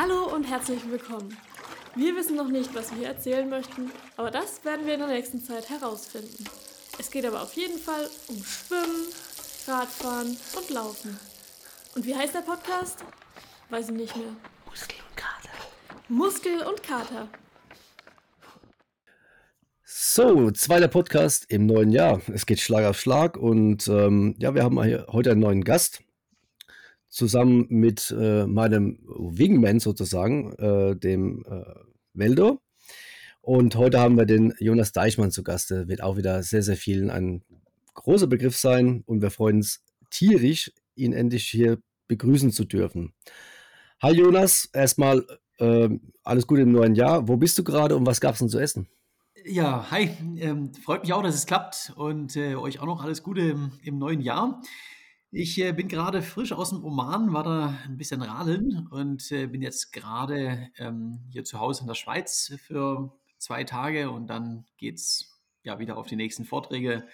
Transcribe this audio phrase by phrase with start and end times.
[0.00, 1.36] Hallo und herzlich willkommen.
[1.96, 5.42] Wir wissen noch nicht, was wir erzählen möchten, aber das werden wir in der nächsten
[5.42, 6.44] Zeit herausfinden.
[7.00, 9.08] Es geht aber auf jeden Fall um Schwimmen,
[9.66, 11.18] Radfahren und Laufen.
[11.96, 13.04] Und wie heißt der Podcast?
[13.70, 14.36] Weiß ich nicht mehr.
[14.66, 15.50] Muskel und Kater.
[16.06, 17.28] Muskel und Kater.
[19.82, 22.20] So, zweiter Podcast im neuen Jahr.
[22.32, 26.04] Es geht Schlag auf Schlag und ähm, ja, wir haben hier heute einen neuen Gast
[27.18, 31.64] zusammen mit äh, meinem Wingman sozusagen, äh, dem äh,
[32.14, 32.60] Weldo.
[33.40, 35.70] Und heute haben wir den Jonas Deichmann zu Gast.
[35.70, 37.42] Der wird auch wieder sehr, sehr vielen ein
[37.94, 43.12] großer Begriff sein und wir freuen uns tierisch, ihn endlich hier begrüßen zu dürfen.
[44.00, 45.26] Hi Jonas, erstmal
[45.58, 45.88] äh,
[46.22, 47.26] alles Gute im neuen Jahr.
[47.26, 48.86] Wo bist du gerade und was gab es denn zu essen?
[49.44, 50.10] Ja, hi.
[50.36, 53.72] Ähm, freut mich auch, dass es klappt und äh, euch auch noch alles Gute im,
[53.82, 54.62] im neuen Jahr.
[55.30, 59.46] Ich äh, bin gerade frisch aus dem Oman, war da ein bisschen radeln und äh,
[59.46, 64.64] bin jetzt gerade ähm, hier zu Hause in der Schweiz für zwei Tage und dann
[64.78, 67.06] geht's ja wieder auf die nächsten Vorträge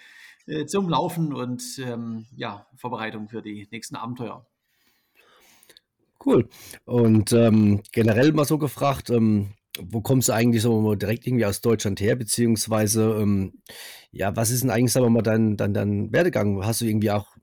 [0.47, 4.47] äh, zum Laufen und ähm, ja, Vorbereitung für die nächsten Abenteuer.
[6.25, 6.47] Cool.
[6.85, 11.59] Und ähm, generell mal so gefragt, ähm, wo kommst du eigentlich so direkt irgendwie aus
[11.59, 13.61] Deutschland her, beziehungsweise ähm,
[14.11, 16.65] ja, was ist denn eigentlich, sagen wir mal, dein, dein, dein Werdegang?
[16.65, 17.34] Hast du irgendwie auch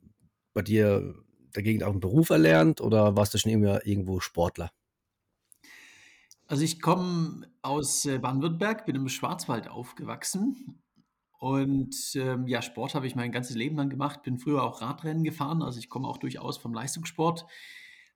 [0.55, 1.15] bei dir
[1.53, 4.71] dagegen auch einen Beruf erlernt oder warst du schon immer irgendwo Sportler?
[6.47, 10.83] Also ich komme aus äh, Baden-Württemberg, bin im Schwarzwald aufgewachsen
[11.39, 15.25] und ähm, ja, Sport habe ich mein ganzes Leben lang gemacht, bin früher auch Radrennen
[15.25, 17.47] gefahren, also ich komme auch durchaus vom Leistungssport,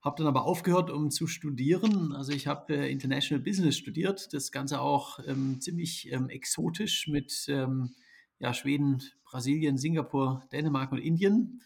[0.02, 2.12] habe dann aber aufgehört, um zu studieren.
[2.12, 7.46] Also ich habe äh, International Business studiert, das Ganze auch ähm, ziemlich ähm, exotisch mit
[7.48, 7.94] ähm,
[8.38, 11.62] ja, Schweden, Brasilien, Singapur, Dänemark und Indien.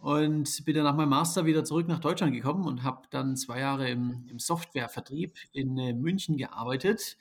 [0.00, 3.60] Und bin dann nach meinem Master wieder zurück nach Deutschland gekommen und habe dann zwei
[3.60, 7.18] Jahre im, im Softwarevertrieb in äh, München gearbeitet.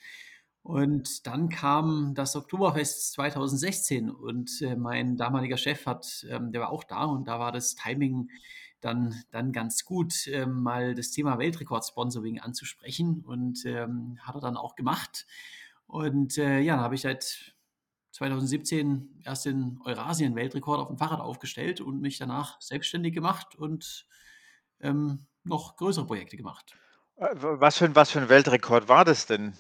[0.63, 6.72] Und dann kam das Oktoberfest 2016 und äh, mein damaliger Chef hat, ähm, der war
[6.72, 8.29] auch da und da war das Timing
[8.79, 14.56] dann, dann ganz gut, äh, mal das Thema Weltrekordsponsoring anzusprechen und ähm, hat er dann
[14.56, 15.28] auch gemacht.
[15.85, 17.56] Und äh, ja, dann habe ich seit
[18.12, 24.08] 2017 erst den Eurasien-Weltrekord auf dem Fahrrad aufgestellt und mich danach selbstständig gemacht und
[24.81, 26.75] ähm, noch größere Projekte gemacht.
[27.18, 29.53] Äh, was für, ein, was für ein Weltrekord war das denn?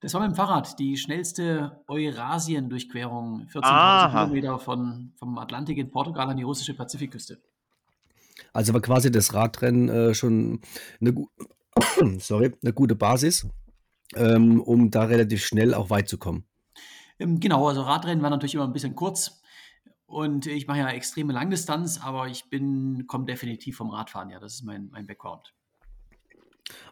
[0.00, 6.30] Das war mit dem Fahrrad die schnellste Eurasien-Durchquerung, 14.000 Kilometer von, vom Atlantik in Portugal
[6.30, 7.38] an die russische Pazifikküste.
[8.52, 10.60] Also war quasi das Radrennen äh, schon
[11.00, 11.14] eine,
[12.18, 13.46] sorry, eine gute Basis,
[14.14, 16.44] ähm, um da relativ schnell auch weit zu kommen.
[17.20, 19.40] Ähm, genau, also Radrennen war natürlich immer ein bisschen kurz.
[20.06, 24.54] Und ich mache ja extreme Langdistanz, aber ich bin, komme definitiv vom Radfahren, ja, das
[24.54, 25.54] ist mein, mein Background.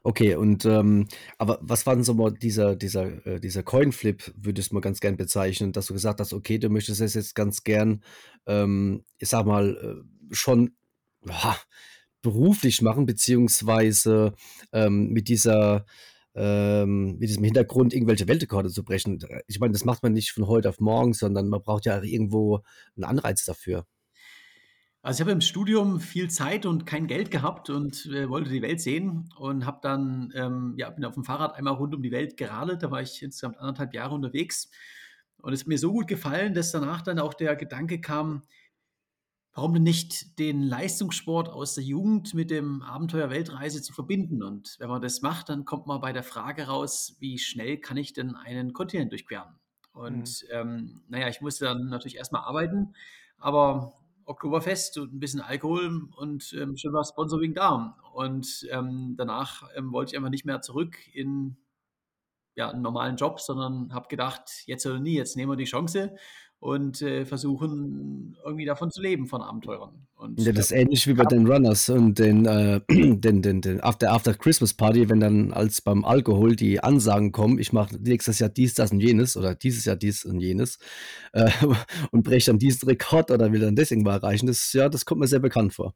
[0.04, 4.70] Okay, und ähm, aber was war denn so mal dieser, dieser, äh, dieser Coinflip, würdest
[4.70, 7.64] du mal ganz gern bezeichnen, dass du gesagt hast, okay, du möchtest es jetzt ganz
[7.64, 8.02] gern,
[8.46, 10.76] ähm, ich sag mal, äh, schon
[11.26, 11.56] ja,
[12.22, 14.34] beruflich machen, beziehungsweise
[14.72, 15.86] ähm, mit dieser
[16.34, 19.18] ähm, mit diesem Hintergrund irgendwelche Weltrekorde zu brechen.
[19.46, 22.60] Ich meine, das macht man nicht von heute auf morgen, sondern man braucht ja irgendwo
[22.96, 23.86] einen Anreiz dafür.
[25.02, 28.62] Also ich habe im Studium viel Zeit und kein Geld gehabt und äh, wollte die
[28.62, 32.10] Welt sehen und habe dann, ähm, ja, bin auf dem Fahrrad einmal rund um die
[32.10, 32.82] Welt geradelt.
[32.82, 34.68] Da war ich insgesamt anderthalb Jahre unterwegs
[35.40, 38.42] und es ist mir so gut gefallen, dass danach dann auch der Gedanke kam,
[39.54, 44.42] warum denn nicht den Leistungssport aus der Jugend mit dem Abenteuer Weltreise zu verbinden?
[44.42, 47.96] Und wenn man das macht, dann kommt man bei der Frage raus, wie schnell kann
[47.96, 49.58] ich denn einen Kontinent durchqueren?
[49.92, 50.48] Und mhm.
[50.52, 52.94] ähm, naja, ich musste dann natürlich erstmal arbeiten,
[53.38, 53.94] aber
[54.24, 57.96] Oktoberfest und ein bisschen Alkohol und ähm, schon war Sponsoring da.
[58.12, 61.56] Und ähm, danach ähm, wollte ich einfach nicht mehr zurück in
[62.54, 66.16] ja, einen normalen Job, sondern habe gedacht, jetzt oder nie, jetzt nehmen wir die Chance
[66.60, 70.06] und äh, versuchen irgendwie davon zu leben, von Abenteurern.
[70.16, 73.80] Und, ja, das ist ähnlich wie bei den Runners und den, äh, den, den, den
[73.80, 78.40] After, After Christmas Party, wenn dann als beim Alkohol die Ansagen kommen, ich mache nächstes
[78.40, 80.78] Jahr dies, das und jenes oder dieses Jahr dies und jenes
[81.32, 81.50] äh,
[82.10, 85.20] und breche dann diesen Rekord oder will dann das irgendwo erreichen, das, ja, das kommt
[85.20, 85.94] mir sehr bekannt vor.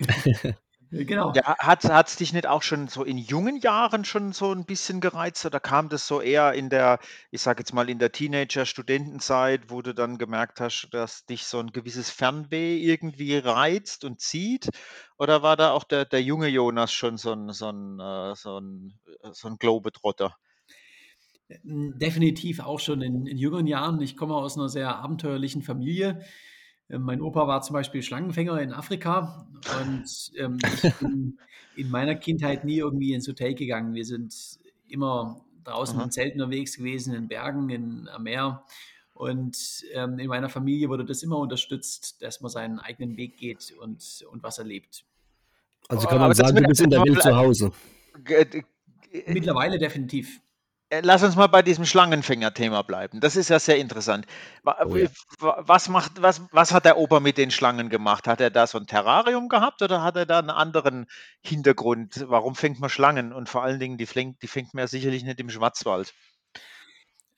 [0.94, 1.32] Genau.
[1.34, 5.00] Ja, hat es dich nicht auch schon so in jungen Jahren schon so ein bisschen
[5.00, 6.98] gereizt oder kam das so eher in der,
[7.30, 11.60] ich sage jetzt mal in der Teenager-Studentenzeit, wo du dann gemerkt hast, dass dich so
[11.60, 14.68] ein gewisses Fernweh irgendwie reizt und zieht?
[15.18, 18.60] Oder war da auch der, der junge Jonas schon so ein, so ein, äh, so
[18.60, 18.92] ein,
[19.22, 20.36] äh, so ein Globetrotter?
[21.64, 24.00] Definitiv auch schon in, in jüngeren Jahren.
[24.00, 26.22] Ich komme aus einer sehr abenteuerlichen Familie.
[26.92, 29.46] Ähm, mein Opa war zum Beispiel Schlangenfänger in Afrika
[29.82, 31.38] und ähm, ich bin
[31.74, 33.94] in meiner Kindheit nie irgendwie ins Hotel gegangen.
[33.94, 34.34] Wir sind
[34.88, 36.04] immer draußen Aha.
[36.04, 38.62] im Zelt unterwegs gewesen, in Bergen, in, am Meer.
[39.14, 39.56] Und
[39.92, 44.24] ähm, in meiner Familie wurde das immer unterstützt, dass man seinen eigenen Weg geht und,
[44.30, 45.04] und was erlebt.
[45.88, 47.72] Also kann man Aber sagen, du bist in der Welt zu Hause.
[49.26, 50.40] Mittlerweile definitiv.
[50.92, 53.20] Äh, lass uns mal bei diesem Schlangenfänger-Thema bleiben.
[53.20, 54.26] Das ist ja sehr interessant.
[54.62, 55.08] Oh ja.
[55.38, 58.28] Was, macht, was, was hat der Opa mit den Schlangen gemacht?
[58.28, 61.06] Hat er da so ein Terrarium gehabt oder hat er da einen anderen
[61.40, 62.26] Hintergrund?
[62.28, 63.32] Warum fängt man Schlangen?
[63.32, 66.12] Und vor allen Dingen, die fängt, die fängt man ja sicherlich nicht im Schwarzwald.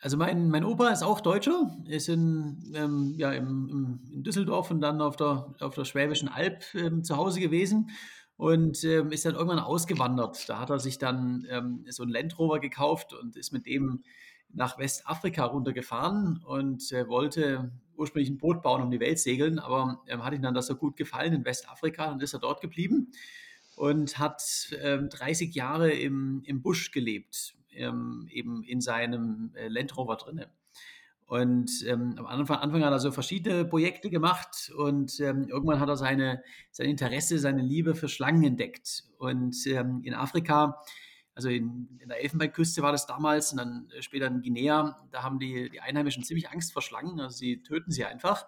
[0.01, 4.73] Also mein, mein Opa ist auch Deutscher, ist in, ähm, ja, im, im, in Düsseldorf
[4.73, 7.91] und dann auf der, auf der Schwäbischen Alb ähm, zu Hause gewesen
[8.37, 10.49] und ähm, ist dann irgendwann ausgewandert.
[10.49, 14.03] Da hat er sich dann ähm, so einen Land Rover gekauft und ist mit dem
[14.53, 20.03] nach Westafrika runtergefahren und äh, wollte ursprünglich ein Boot bauen, um die Welt segeln, aber
[20.09, 23.13] ähm, hat ihm dann das so gut gefallen in Westafrika und ist er dort geblieben
[23.77, 29.97] und hat 30 ähm, Jahre im, im Busch gelebt, ähm, eben in seinem äh, Land
[29.97, 30.19] Rover.
[31.27, 35.89] Und ähm, am Anfang, Anfang, hat er so verschiedene Projekte gemacht und ähm, irgendwann hat
[35.89, 39.05] er seine, sein Interesse, seine Liebe für Schlangen entdeckt.
[39.17, 40.83] Und ähm, in Afrika,
[41.35, 45.39] also in, in, der Elfenbeinküste war das damals und dann später in Guinea, da haben
[45.39, 48.47] die, die Einheimischen ziemlich Angst vor Schlangen, also sie töten sie einfach.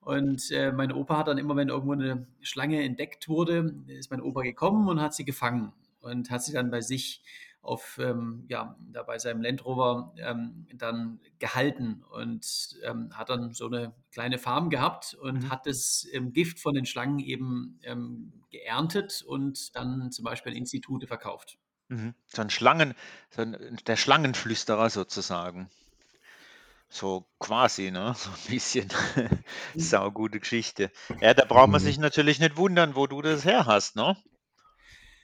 [0.00, 4.20] Und äh, mein Opa hat dann immer, wenn irgendwo eine Schlange entdeckt wurde, ist mein
[4.20, 7.22] Opa gekommen und hat sie gefangen und hat sie dann bei sich
[7.68, 13.52] auf, ähm, ja, da bei seinem Land Rover ähm, dann gehalten und ähm, hat dann
[13.52, 15.50] so eine kleine Farm gehabt und mhm.
[15.50, 20.58] hat das ähm, Gift von den Schlangen eben ähm, geerntet und dann zum Beispiel an
[20.58, 21.58] Institute verkauft.
[21.88, 22.14] Mhm.
[22.26, 22.94] So ein Schlangen,
[23.30, 25.68] so ein, der Schlangenflüsterer sozusagen.
[26.88, 28.14] So quasi, ne?
[28.16, 28.88] So ein bisschen.
[29.74, 29.80] Mhm.
[29.80, 30.90] Saugute Geschichte.
[31.20, 31.86] Ja, da braucht man mhm.
[31.86, 34.16] sich natürlich nicht wundern, wo du das her hast, ne?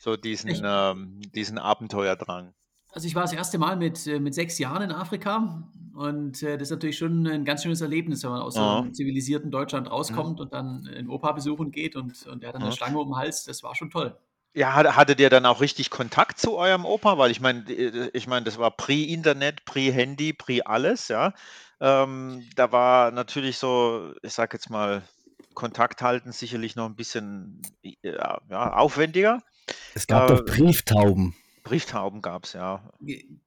[0.05, 2.53] So diesen, ich, ähm, diesen Abenteuerdrang.
[2.93, 6.59] Also ich war das erste Mal mit, äh, mit sechs Jahren in Afrika und äh,
[6.59, 8.61] das ist natürlich schon ein ganz schönes Erlebnis, wenn man aus ja.
[8.61, 10.45] so einem zivilisierten Deutschland rauskommt ja.
[10.45, 12.67] und dann in Opa besuchen geht und, und der hat dann ja.
[12.67, 13.45] eine Schlange um den Hals.
[13.45, 14.15] Das war schon toll.
[14.53, 17.17] Ja, hattet ihr dann auch richtig Kontakt zu eurem Opa?
[17.17, 21.33] Weil ich meine, äh, ich meine, das war pre-Internet, pre-Handy, pre-alles, ja.
[21.81, 25.03] Ähm, da war natürlich so, ich sag jetzt mal,
[25.55, 27.63] Kontakt halten sicherlich noch ein bisschen
[28.03, 29.43] ja, ja, aufwendiger.
[29.95, 31.35] Es gab äh, doch Brieftauben.
[31.63, 32.93] Brieftauben gab es, ja.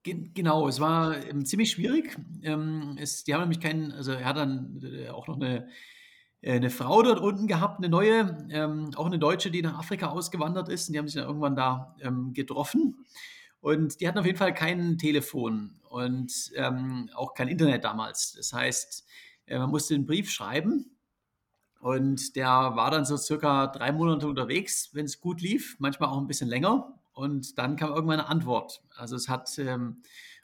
[0.03, 2.17] Genau, es war ähm, ziemlich schwierig.
[2.41, 5.67] Ähm, es, die haben nämlich keinen, also er hat dann äh, auch noch eine,
[6.41, 10.07] äh, eine Frau dort unten gehabt, eine neue, ähm, auch eine Deutsche, die nach Afrika
[10.07, 10.87] ausgewandert ist.
[10.87, 13.05] Und die haben sich dann irgendwann da ähm, getroffen.
[13.59, 18.33] Und die hatten auf jeden Fall kein Telefon und ähm, auch kein Internet damals.
[18.33, 19.05] Das heißt,
[19.45, 20.96] äh, man musste einen Brief schreiben
[21.79, 26.17] und der war dann so circa drei Monate unterwegs, wenn es gut lief, manchmal auch
[26.17, 26.93] ein bisschen länger.
[27.13, 28.81] Und dann kam irgendwann eine Antwort.
[28.95, 30.01] Also es hat, ähm,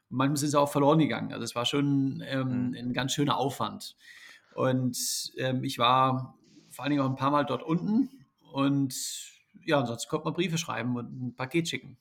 [0.09, 1.31] manchmal sind sie auch verloren gegangen.
[1.31, 2.75] Also es war schon ähm, mhm.
[2.75, 3.95] ein ganz schöner Aufwand.
[4.56, 4.97] Und
[5.38, 6.35] ähm, ich war
[6.69, 8.09] vor allen Dingen auch ein paar Mal dort unten.
[8.51, 8.95] Und
[9.65, 11.97] ja, sonst konnte man Briefe schreiben und ein Paket schicken.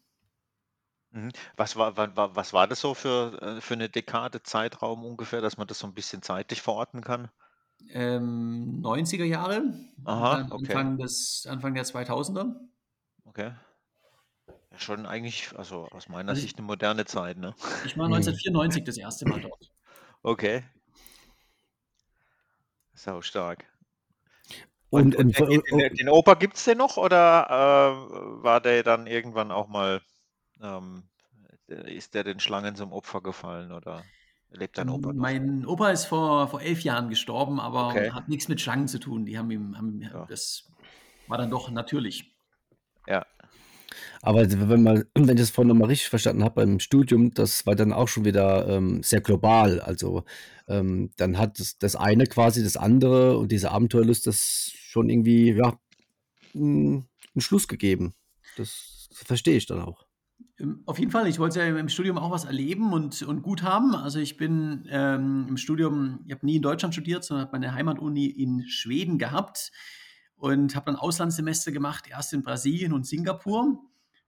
[1.10, 1.30] Mhm.
[1.56, 5.66] Was war, was war das so für, äh, für eine Dekade Zeitraum ungefähr, dass man
[5.66, 7.30] das so ein bisschen zeitlich verorten kann?
[7.90, 9.62] Ähm, 90er Jahre,
[10.04, 10.66] Aha, okay.
[10.66, 12.54] Anfang, des, Anfang der 2000er.
[13.24, 13.52] Okay.
[14.72, 17.54] Ja, schon eigentlich, also aus meiner also Sicht eine moderne Zeit, ne?
[17.84, 19.70] Ich war 1994 das erste Mal dort.
[20.22, 20.62] Okay.
[22.94, 23.66] Sau stark.
[24.90, 28.82] Und, und, und den, den, den, Opa gibt es denn noch oder äh, war der
[28.82, 30.02] dann irgendwann auch mal,
[30.62, 31.04] ähm,
[31.66, 34.04] ist der den Schlangen zum Opfer gefallen oder?
[34.54, 35.12] Lebt dein Opa?
[35.12, 38.10] Mein Opa ist vor, vor elf Jahren gestorben, aber okay.
[38.10, 39.24] hat nichts mit Schlangen zu tun.
[39.24, 40.26] Die haben ihm, haben, ja.
[40.28, 40.70] das
[41.26, 42.34] war dann doch natürlich.
[43.06, 43.26] Ja.
[44.20, 47.74] Aber wenn man, wenn ich das vorhin nochmal richtig verstanden habe beim Studium, das war
[47.74, 49.80] dann auch schon wieder ähm, sehr global.
[49.80, 50.24] Also
[50.68, 55.52] ähm, dann hat das, das eine quasi das andere und diese Abenteuerlust das schon irgendwie,
[55.52, 55.78] ja,
[56.54, 58.14] einen Schluss gegeben.
[58.56, 60.04] Das verstehe ich dann auch.
[60.62, 63.62] Ähm, auf jeden Fall, ich wollte ja im Studium auch was erleben und, und gut
[63.62, 63.94] haben.
[63.94, 67.74] Also ich bin ähm, im Studium, ich habe nie in Deutschland studiert, sondern habe meine
[67.74, 69.72] Heimatuni in Schweden gehabt
[70.36, 73.78] und habe dann Auslandssemester gemacht, erst in Brasilien und Singapur.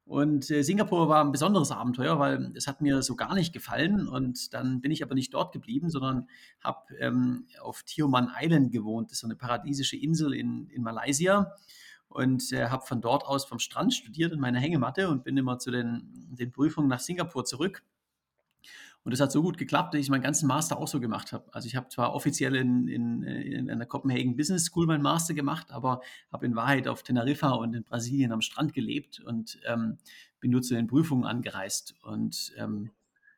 [0.07, 4.07] Und äh, Singapur war ein besonderes Abenteuer, weil es hat mir so gar nicht gefallen.
[4.07, 6.29] Und dann bin ich aber nicht dort geblieben, sondern
[6.63, 9.11] habe ähm, auf Tioman Island gewohnt.
[9.11, 11.55] Das ist so eine paradiesische Insel in, in Malaysia
[12.15, 15.59] und äh, habe von dort aus vom Strand studiert in meiner Hängematte und bin immer
[15.59, 17.83] zu den, den Prüfungen nach Singapur zurück.
[19.03, 21.53] Und das hat so gut geklappt, dass ich meinen ganzen Master auch so gemacht habe.
[21.53, 25.73] Also ich habe zwar offiziell in, in, in einer Copenhagen Business School meinen Master gemacht,
[25.73, 26.01] aber
[26.33, 29.99] habe in Wahrheit auf Teneriffa und in Brasilien am Strand gelebt und ähm,
[30.41, 31.97] bin nur zu den Prüfungen angereist.
[32.03, 32.91] Und ähm,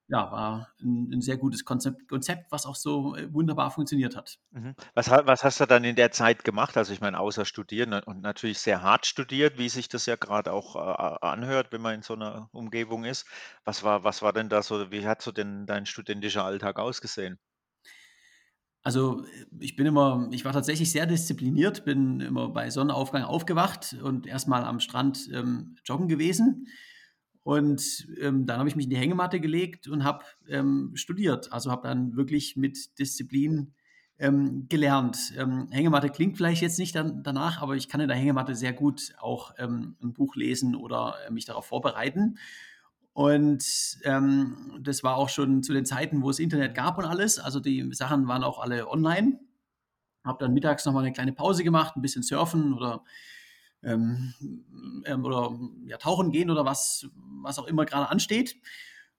[0.09, 4.39] ja, war ein, ein sehr gutes Konzept, Konzept, was auch so äh, wunderbar funktioniert hat.
[4.53, 4.75] Mhm.
[4.95, 6.77] Was, was hast du dann in der Zeit gemacht?
[6.77, 10.53] Also ich meine, außer studieren und natürlich sehr hart studiert, wie sich das ja gerade
[10.53, 13.27] auch äh, anhört, wenn man in so einer Umgebung ist.
[13.65, 17.39] Was war, was war denn da so, wie hat so denn dein studentischer Alltag ausgesehen?
[18.85, 19.25] Also
[19.59, 24.63] ich bin immer, ich war tatsächlich sehr diszipliniert, bin immer bei Sonnenaufgang aufgewacht und erstmal
[24.63, 26.69] am Strand ähm, joggen gewesen
[27.47, 31.53] und ähm, dann habe ich mich in die Hängematte gelegt und habe ähm, studiert.
[31.53, 33.73] Also habe dann wirklich mit Disziplin
[34.19, 35.33] ähm, gelernt.
[35.39, 38.73] Ähm, Hängematte klingt vielleicht jetzt nicht dann, danach, aber ich kann in der Hängematte sehr
[38.73, 42.37] gut auch ähm, ein Buch lesen oder äh, mich darauf vorbereiten.
[43.13, 43.65] Und
[44.03, 47.39] ähm, das war auch schon zu den Zeiten, wo es Internet gab und alles.
[47.39, 49.39] Also die Sachen waren auch alle online.
[50.25, 53.05] Habe dann mittags nochmal eine kleine Pause gemacht, ein bisschen surfen oder
[53.87, 54.35] ähm,
[55.07, 57.09] ähm, oder ja, tauchen gehen oder was,
[57.43, 58.57] was auch immer gerade ansteht.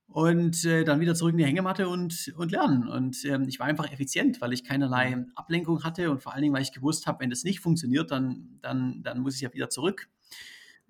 [0.07, 2.87] Und äh, dann wieder zurück in die Hängematte und, und lernen.
[2.87, 5.31] Und ähm, ich war einfach effizient, weil ich keinerlei mhm.
[5.35, 8.59] Ablenkung hatte und vor allen Dingen, weil ich gewusst habe, wenn das nicht funktioniert, dann,
[8.61, 10.07] dann, dann muss ich ja wieder zurück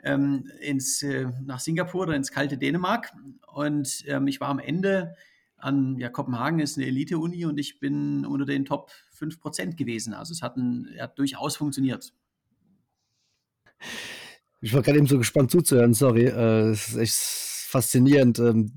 [0.03, 3.11] ähm, ins, äh, nach Singapur oder ins kalte Dänemark.
[3.47, 5.15] Und ähm, ich war am Ende
[5.57, 10.13] an, ja, Kopenhagen ist eine Elite-Uni und ich bin unter den Top 5% gewesen.
[10.13, 12.13] Also es hat, ein, hat durchaus funktioniert.
[14.61, 16.25] Ich war gerade eben so gespannt zuzuhören, sorry.
[16.25, 17.15] Äh, es ist echt
[17.69, 18.71] faszinierend, ähm,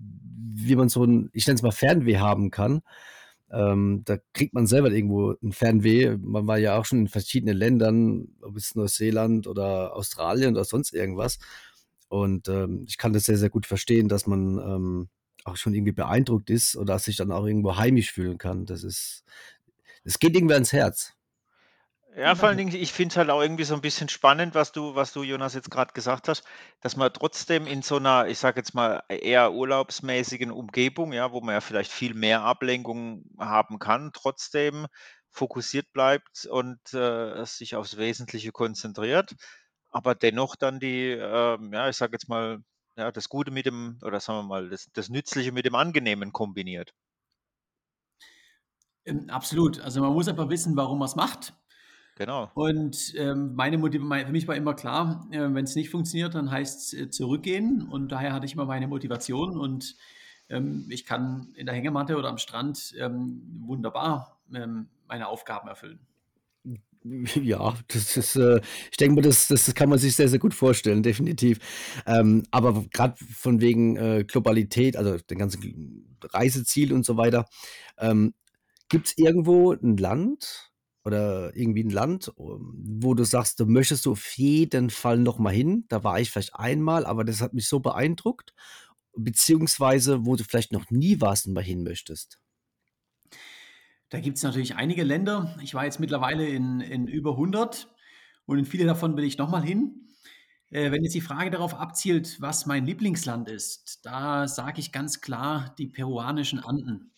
[0.54, 2.82] wie man so ein, ich nenne es mal Fernweh haben kann.
[3.50, 6.16] Ähm, da kriegt man selber irgendwo ein Fernweh.
[6.20, 10.92] Man war ja auch schon in verschiedenen Ländern, ob es Neuseeland oder Australien oder sonst
[10.92, 11.38] irgendwas.
[12.08, 15.08] Und ähm, ich kann das sehr, sehr gut verstehen, dass man
[15.44, 18.66] auch schon irgendwie beeindruckt ist oder sich dann auch irgendwo heimisch fühlen kann.
[18.66, 19.24] Das ist,
[20.04, 21.14] es geht irgendwie ans Herz.
[22.16, 24.72] Ja, vor allen Dingen, ich finde es halt auch irgendwie so ein bisschen spannend, was
[24.72, 26.44] du was du, Jonas, jetzt gerade gesagt hast,
[26.80, 31.40] dass man trotzdem in so einer, ich sage jetzt mal, eher urlaubsmäßigen Umgebung, ja, wo
[31.40, 34.86] man ja vielleicht viel mehr Ablenkung haben kann, trotzdem
[35.30, 39.36] fokussiert bleibt und, äh, sich aufs Wesentliche konzentriert,
[39.90, 42.58] aber dennoch dann die, ähm, ja, ich sage jetzt mal,
[42.96, 46.32] ja, das Gute mit dem oder sagen wir mal, das das Nützliche mit dem Angenehmen
[46.32, 46.92] kombiniert.
[49.04, 49.80] Ähm, absolut.
[49.80, 51.54] Also, man muss einfach wissen, warum man es macht.
[52.16, 52.50] Genau.
[52.54, 56.50] Und ähm, meine Motiv für mich war immer klar, äh, wenn es nicht funktioniert, dann
[56.50, 57.88] heißt es äh, zurückgehen.
[57.90, 59.96] Und daher hatte ich immer meine Motivation und
[60.50, 66.00] ähm, ich kann in der Hängematte oder am Strand ähm, wunderbar ähm, meine Aufgaben erfüllen.
[67.02, 70.52] Ja, das ist, äh, ich denke mal, das, das kann man sich sehr, sehr gut
[70.52, 71.58] vorstellen, definitiv.
[72.06, 77.46] Ähm, aber gerade von wegen äh, Globalität, also den ganzen Reiseziel und so weiter,
[77.98, 78.34] ähm,
[78.90, 80.69] gibt es irgendwo ein Land,
[81.04, 85.52] oder irgendwie ein Land, wo du sagst, da möchtest du auf jeden Fall noch mal
[85.52, 85.84] hin.
[85.88, 88.52] Da war ich vielleicht einmal, aber das hat mich so beeindruckt.
[89.16, 92.38] Beziehungsweise, wo du vielleicht noch nie warst und mal hin möchtest.
[94.10, 95.56] Da gibt es natürlich einige Länder.
[95.62, 97.88] Ich war jetzt mittlerweile in, in über 100
[98.44, 100.08] und in viele davon will ich noch mal hin.
[100.70, 105.20] Äh, wenn jetzt die Frage darauf abzielt, was mein Lieblingsland ist, da sage ich ganz
[105.20, 107.12] klar die peruanischen Anden.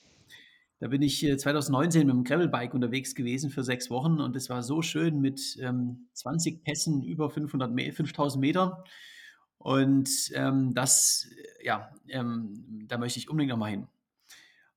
[0.82, 4.64] Da bin ich 2019 mit dem Gravelbike unterwegs gewesen für sechs Wochen und es war
[4.64, 8.72] so schön mit ähm, 20 Pässen über 500 Me 5000 Metern.
[9.58, 11.28] Und ähm, das,
[11.62, 13.86] ja, ähm, da möchte ich unbedingt nochmal hin.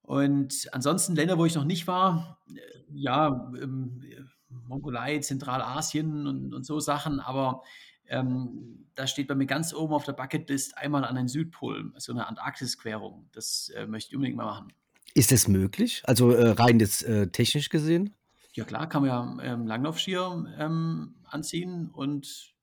[0.03, 2.59] Und ansonsten Länder, wo ich noch nicht war, äh,
[2.93, 4.03] ja, ähm,
[4.47, 7.63] Mongolei, Zentralasien und, und so Sachen, aber
[8.05, 12.11] ähm, da steht bei mir ganz oben auf der Bucketlist einmal an den Südpol, so
[12.11, 13.27] eine Antarktis-Querung.
[13.31, 14.71] Das äh, möchte ich unbedingt mal machen.
[15.15, 16.03] Ist das möglich?
[16.05, 18.13] Also äh, rein jetzt äh, technisch gesehen?
[18.53, 22.53] Ja klar, kann man ja ähm, Langlaufskier ähm, anziehen und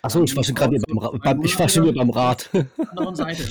[0.00, 2.50] Achso, ich war schon gerade beim, beim, ich war schon beim Rad.
[2.90, 3.44] anderen Seite.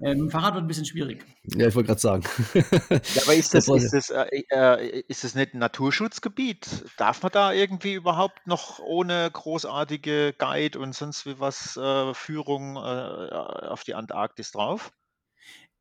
[0.00, 1.24] Ähm, Fahrrad wird ein bisschen schwierig.
[1.44, 2.24] Ja, ich wollte gerade sagen.
[2.54, 6.84] Ja, aber ist das, das, ist, das, äh, äh, ist das nicht ein Naturschutzgebiet?
[6.98, 12.76] Darf man da irgendwie überhaupt noch ohne großartige Guide und sonst wie was äh, Führung
[12.76, 14.92] äh, auf die Antarktis drauf?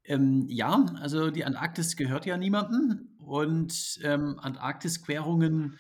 [0.08, 5.78] Ähm, ja, also die Antarktis gehört ja niemandem und ähm, Antarktis-Querungen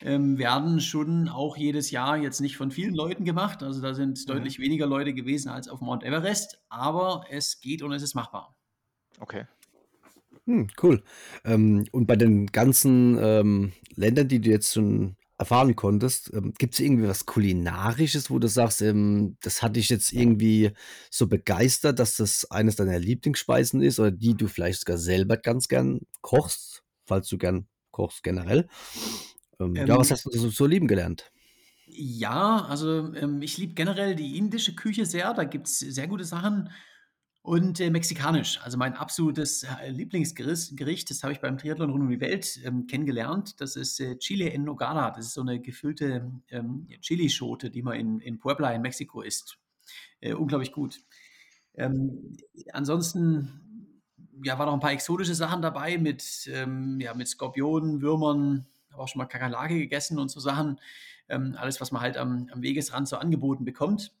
[0.00, 3.62] ähm, werden schon auch jedes Jahr jetzt nicht von vielen Leuten gemacht.
[3.62, 4.26] Also da sind mhm.
[4.26, 8.54] deutlich weniger Leute gewesen als auf Mount Everest, aber es geht und es ist machbar.
[9.18, 9.46] Okay.
[10.46, 11.02] Hm, cool.
[11.44, 16.32] Ähm, und bei den ganzen ähm, Ländern, die du jetzt schon erfahren konntest.
[16.34, 20.72] Ähm, Gibt es irgendwie was Kulinarisches, wo du sagst, ähm, das hat dich jetzt irgendwie
[21.10, 25.68] so begeistert, dass das eines deiner Lieblingsspeisen ist oder die du vielleicht sogar selber ganz
[25.68, 28.68] gern kochst, falls du gern kochst generell?
[29.60, 31.32] Ähm, ja, was Ähm, hast du so, so lieben gelernt?
[31.86, 35.34] ja, also ähm, ich liebe generell die indische Küche sehr.
[35.34, 36.70] Da gibt es sehr gute Sachen.
[37.44, 38.58] Und äh, mexikanisch.
[38.62, 42.58] Also mein absolutes äh, Lieblingsgericht, Gericht, das habe ich beim Triathlon rund um die Welt
[42.64, 43.60] ähm, kennengelernt.
[43.60, 45.10] Das ist äh, Chile en Nogada.
[45.10, 49.58] Das ist so eine gefüllte ähm, Chilischote, die man in, in Puebla in Mexiko isst.
[50.20, 51.02] Äh, unglaublich gut.
[51.74, 52.38] Ähm,
[52.72, 54.00] ansonsten
[54.42, 59.02] ja, waren noch ein paar exotische Sachen dabei mit, ähm, ja, mit Skorpionen, Würmern, habe
[59.02, 60.80] auch schon mal Kakerlake gegessen und so Sachen.
[61.28, 64.14] Ähm, alles, was man halt am, am Wegesrand so angeboten bekommt.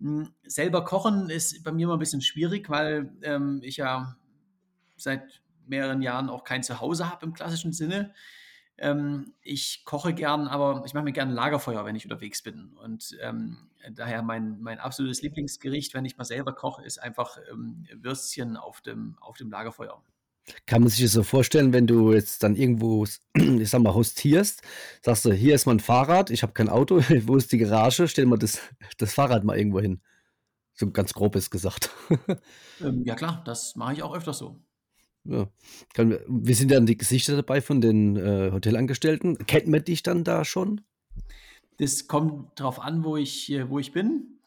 [0.00, 4.16] Hm, selber kochen ist bei mir immer ein bisschen schwierig, weil ähm, ich ja
[4.96, 8.14] seit mehreren Jahren auch kein Zuhause habe im klassischen Sinne.
[8.78, 12.76] Ähm, ich koche gern, aber ich mache mir gern Lagerfeuer, wenn ich unterwegs bin.
[12.76, 17.86] Und ähm, daher mein, mein absolutes Lieblingsgericht, wenn ich mal selber koche, ist einfach ähm,
[17.94, 20.02] Würstchen auf dem, auf dem Lagerfeuer.
[20.66, 24.62] Kann man sich das so vorstellen, wenn du jetzt dann irgendwo, ich sag mal, hostierst,
[25.02, 28.08] sagst du, hier ist mein Fahrrad, ich habe kein Auto, wo ist die Garage?
[28.08, 28.60] Stell mal das,
[28.98, 30.00] das Fahrrad mal irgendwo hin.
[30.74, 31.90] So ganz grob ist gesagt.
[32.78, 34.60] Ähm, ja klar, das mache ich auch öfters so.
[35.24, 35.48] Ja.
[35.94, 39.38] Kann, wie sind dann die Gesichter dabei von den äh, Hotelangestellten?
[39.46, 40.82] Kennt man dich dann da schon?
[41.78, 44.40] Das kommt drauf an, wo ich, äh, wo ich bin.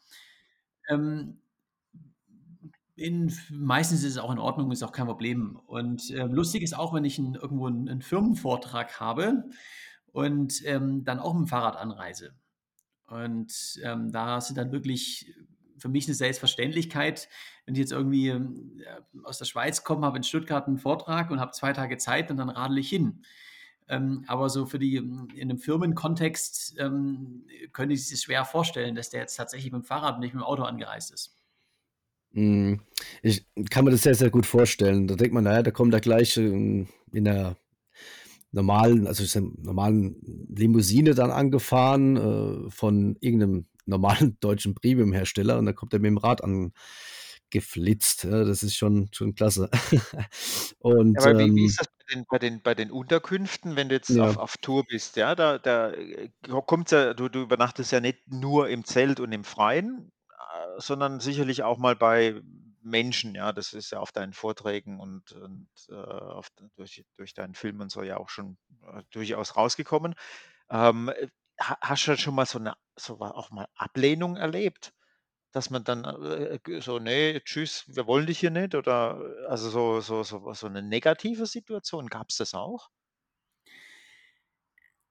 [0.88, 1.40] Ähm,
[3.00, 5.56] in, meistens ist es auch in Ordnung, ist auch kein Problem.
[5.66, 9.44] Und äh, lustig ist auch, wenn ich ein, irgendwo einen, einen, Firmenvortrag habe
[10.12, 12.34] und ähm, dann auch mit dem Fahrrad anreise.
[13.06, 15.34] Und ähm, da sind dann wirklich
[15.78, 17.28] für mich eine Selbstverständlichkeit,
[17.64, 18.42] wenn ich jetzt irgendwie äh,
[19.24, 22.36] aus der Schweiz komme, habe in Stuttgart einen Vortrag und habe zwei Tage Zeit und
[22.36, 23.24] dann radel ich hin.
[23.88, 29.08] Ähm, aber so für die, in einem Firmenkontext ähm, könnte ich sich schwer vorstellen, dass
[29.08, 31.39] der jetzt tatsächlich mit dem Fahrrad und nicht mit dem Auto angereist ist.
[32.32, 32.80] Hm,
[33.22, 35.08] ich kann mir das sehr, sehr gut vorstellen.
[35.08, 37.56] Da denkt man, naja, da kommt er gleich in der
[38.52, 40.16] normalen, also normalen
[40.54, 46.18] Limousine dann angefahren äh, von irgendeinem normalen deutschen Premium-Hersteller und dann kommt er mit dem
[46.18, 48.24] Rad angeflitzt.
[48.24, 49.70] Ja, das ist schon, schon klasse.
[50.78, 53.76] und, ja, aber wie, wie, ähm ist das bei den, bei den, bei den Unterkünften,
[53.76, 54.24] wenn du jetzt ja.
[54.24, 55.16] auf, auf Tour bist?
[55.16, 56.30] Ja, da, da äh,
[56.66, 60.10] kommt ja, du, du übernachtest ja nicht nur im Zelt und im Freien,
[60.78, 62.40] sondern sicherlich auch mal bei
[62.82, 67.54] Menschen, ja, das ist ja auf deinen Vorträgen und, und äh, auf, durch, durch deinen
[67.54, 70.14] Film und so ja auch schon äh, durchaus rausgekommen.
[70.70, 71.10] Ähm,
[71.58, 74.92] hast du schon mal so eine, so auch mal Ablehnung erlebt?
[75.52, 80.00] Dass man dann äh, so, nee, tschüss, wir wollen dich hier nicht, oder also so,
[80.00, 82.88] so, so, so eine negative Situation, gab es das auch?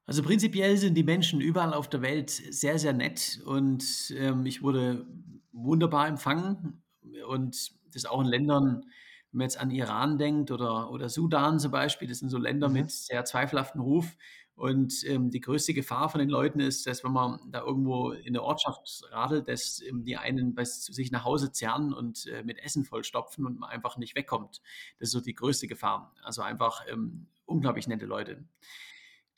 [0.06, 4.64] Also prinzipiell sind die Menschen überall auf der Welt sehr, sehr nett und ähm, ich
[4.64, 5.06] wurde
[5.52, 6.84] wunderbar empfangen
[7.28, 8.86] und das auch in Ländern,
[9.32, 12.68] wenn man jetzt an Iran denkt oder, oder Sudan zum Beispiel, das sind so Länder
[12.68, 12.74] mhm.
[12.74, 14.16] mit sehr zweifelhaftem Ruf.
[14.60, 18.34] Und ähm, die größte Gefahr von den Leuten ist, dass wenn man da irgendwo in
[18.34, 22.60] der Ortschaft radelt, dass ähm, die einen bei sich nach Hause zerren und äh, mit
[22.60, 24.62] Essen vollstopfen und man einfach nicht wegkommt.
[25.00, 26.14] Das ist so die größte Gefahr.
[26.24, 28.44] Also einfach ähm, unglaublich nette Leute.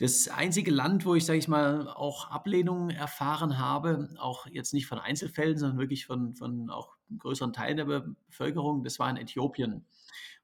[0.01, 4.87] Das einzige Land, wo ich, sage ich mal, auch Ablehnung erfahren habe, auch jetzt nicht
[4.87, 9.85] von Einzelfällen, sondern wirklich von, von auch größeren Teilen der Bevölkerung, das war in Äthiopien.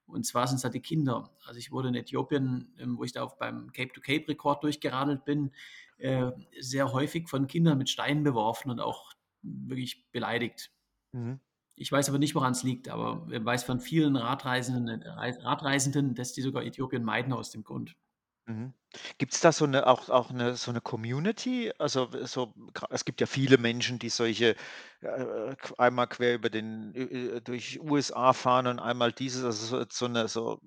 [0.06, 1.32] Und zwar sind es halt die Kinder.
[1.44, 5.50] Also ich wurde in Äthiopien, ähm, wo ich da auch beim Cape-to-Cape-Rekord durchgeradelt bin,
[5.96, 10.70] äh, sehr häufig von Kindern mit Steinen beworfen und auch wirklich beleidigt.
[11.10, 11.40] Mhm.
[11.74, 16.32] Ich weiß aber nicht, woran es liegt, aber ich weiß von vielen Radreisenden, Radreisenden, dass
[16.32, 17.96] die sogar Äthiopien meiden aus dem Grund.
[18.48, 18.72] Mhm.
[19.34, 21.70] es da so eine auch auch 'ne so eine Community?
[21.78, 22.54] Also, so
[22.90, 24.56] es gibt ja viele Menschen, die solche,
[25.02, 30.08] äh, einmal quer über den äh, durch USA fahren und einmal dieses, also, so so
[30.08, 30.60] 'ne so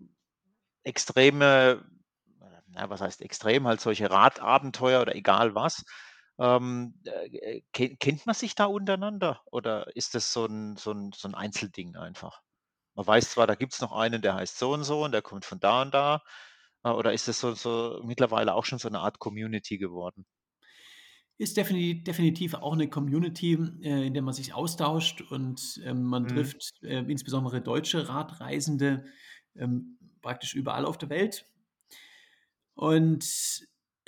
[0.83, 1.83] extreme
[2.69, 5.83] na, was heißt extrem, halt solche Radabenteuer oder egal was.
[6.39, 11.27] Ähm, äh, kennt man sich da untereinander oder ist das so ein so 'n so
[11.29, 12.41] 'n Einzelding einfach?
[12.95, 15.21] Man weiß zwar, da gibt es noch einen, der heißt so und so und der
[15.23, 16.23] kommt von da und da.
[16.83, 20.25] Äh, oder ist das so so mittlerweile auch schon so eine Art Community geworden?
[21.37, 26.27] Ist defini definitiv auch eine Community, äh, in der man sich austauscht und, ähm, man
[26.27, 26.27] Mhm.
[26.27, 29.05] trifft, äh, insbesondere deutsche Radreisende,
[29.55, 31.47] ähm, praktisch überall auf der Welt.
[32.73, 33.25] Und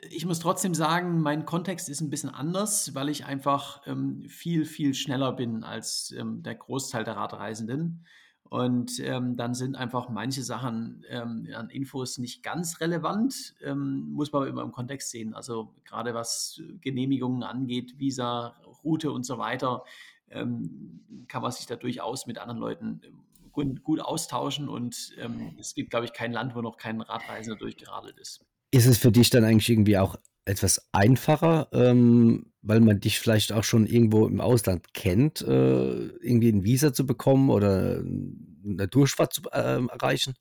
[0.10, 4.66] ich muss trotzdem sagen, mein Kontext ist ein bisschen anders, weil ich einfach, ähm, viel,
[4.66, 8.06] viel schneller bin als, ähm, der Großteil der Radreisenden.
[8.50, 14.32] Und ähm, dann sind einfach manche Sachen ähm, an Infos nicht ganz relevant, ähm, muss
[14.32, 15.34] man aber immer im Kontext sehen.
[15.34, 19.84] Also gerade was Genehmigungen angeht, Visa, Route und so weiter,
[20.30, 23.02] ähm, kann man sich da durchaus mit anderen Leuten
[23.52, 24.70] gut, gut austauschen.
[24.70, 28.46] Und ähm, es gibt, glaube ich, kein Land, wo noch kein Radreisender durchgeradelt ist.
[28.72, 33.52] Ist es für dich dann eigentlich irgendwie auch etwas einfacher, ähm, weil man dich vielleicht
[33.52, 39.34] auch schon irgendwo im Ausland kennt, äh, irgendwie ein Visa zu bekommen oder eine Durchfahrt
[39.34, 40.34] zu äh, erreichen?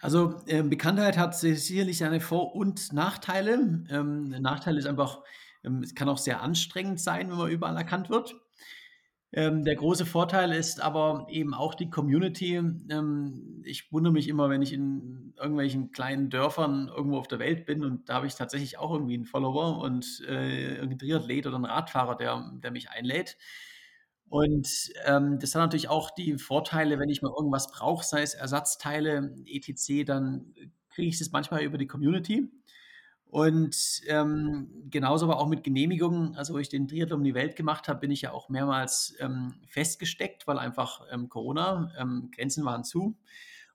[0.00, 3.84] Also äh, Bekanntheit hat sicherlich seine Vor- und Nachteile.
[3.90, 5.22] Ähm, Nachteil ist einfach,
[5.62, 8.34] ähm, es kann auch sehr anstrengend sein, wenn man überall erkannt wird.
[9.32, 12.56] Ähm, der große Vorteil ist aber eben auch die Community.
[12.56, 17.64] Ähm, ich wundere mich immer, wenn ich in irgendwelchen kleinen Dörfern irgendwo auf der Welt
[17.64, 21.56] bin und da habe ich tatsächlich auch irgendwie einen Follower und äh, irgendein Triathlet oder
[21.56, 23.36] einen Radfahrer, der, der mich einlädt.
[24.28, 28.34] Und ähm, das hat natürlich auch die Vorteile, wenn ich mal irgendwas brauche, sei es
[28.34, 30.54] Ersatzteile, etc., dann
[30.88, 32.48] kriege ich das manchmal über die Community.
[33.30, 36.34] Und ähm, genauso aber auch mit Genehmigungen.
[36.34, 39.14] Also, wo ich den Triathlon um die Welt gemacht habe, bin ich ja auch mehrmals
[39.20, 43.16] ähm, festgesteckt, weil einfach ähm, Corona, ähm, Grenzen waren zu.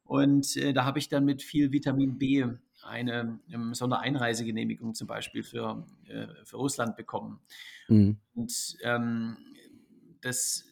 [0.04, 2.46] Und äh, da habe ich dann mit viel Vitamin B
[2.84, 7.40] eine ähm, Sondereinreisegenehmigung zum Beispiel für, äh, für Russland bekommen.
[7.88, 8.18] Mhm.
[8.36, 9.38] Und ähm,
[10.20, 10.66] das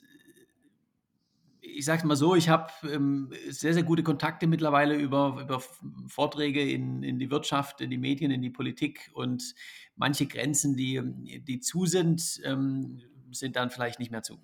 [1.63, 5.61] ich sage es mal so, ich habe ähm, sehr, sehr gute Kontakte mittlerweile über, über
[6.07, 9.55] Vorträge in, in die Wirtschaft, in die Medien, in die Politik und
[9.95, 11.01] manche Grenzen, die,
[11.47, 12.99] die zu sind, ähm,
[13.31, 14.39] sind dann vielleicht nicht mehr zu.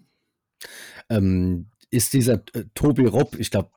[1.09, 3.71] Ähm, ist dieser äh, Tobi Robb, ich glaube,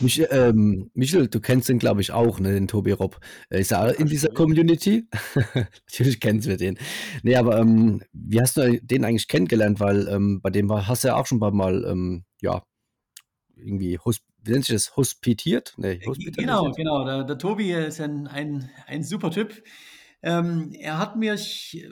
[0.00, 3.20] mich, ähm, Michel, du kennst den, glaube ich, auch, ne, den Tobi Robb.
[3.48, 5.08] Äh, ist er in dieser Community?
[5.54, 6.78] Natürlich kennen wir den.
[7.22, 9.80] Nee, aber ähm, wie hast du den eigentlich kennengelernt?
[9.80, 12.62] Weil ähm, bei dem war, hast du ja auch schon ein paar Mal, ähm, ja,
[13.64, 15.74] irgendwie, wie nennt sich das, hospitiert?
[15.76, 17.04] Nee, äh, genau, genau.
[17.04, 19.62] Der, der, Tobi ist ein, ein, ein super Typ.
[20.22, 21.90] Ähm, er hat mich äh,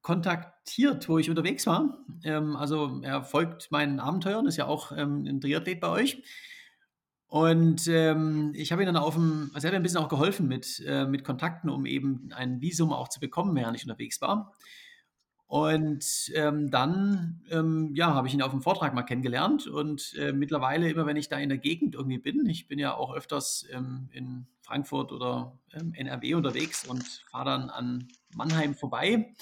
[0.00, 1.98] kontaktiert, wo ich unterwegs war.
[2.24, 6.22] Ähm, also er folgt meinen Abenteuern, ist ja auch ähm, ein Triathlet bei euch.
[7.26, 10.08] Und ähm, ich habe ihm dann auf dem, also er hat mir ein bisschen auch
[10.08, 14.20] geholfen mit, äh, mit Kontakten, um eben ein Visum auch zu bekommen, während ich unterwegs
[14.20, 14.54] war.
[15.52, 20.32] Und ähm, dann, ähm, ja, habe ich ihn auf dem Vortrag mal kennengelernt und äh,
[20.32, 23.66] mittlerweile immer, wenn ich da in der Gegend irgendwie bin, ich bin ja auch öfters
[23.70, 29.34] ähm, in Frankfurt oder ähm, NRW unterwegs und fahre dann an Mannheim vorbei,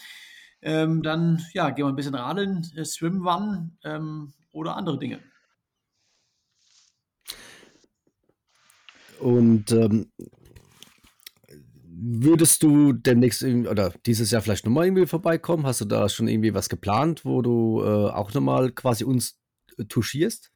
[0.62, 5.20] ähm, dann, ja, gehen wir ein bisschen radeln, äh, Swimrun ähm, oder andere Dinge.
[9.20, 9.70] Und
[12.02, 15.66] Würdest du demnächst oder dieses Jahr vielleicht nochmal irgendwie vorbeikommen?
[15.66, 19.38] Hast du da schon irgendwie was geplant, wo du äh, auch nochmal quasi uns
[19.76, 20.50] äh, touchierst?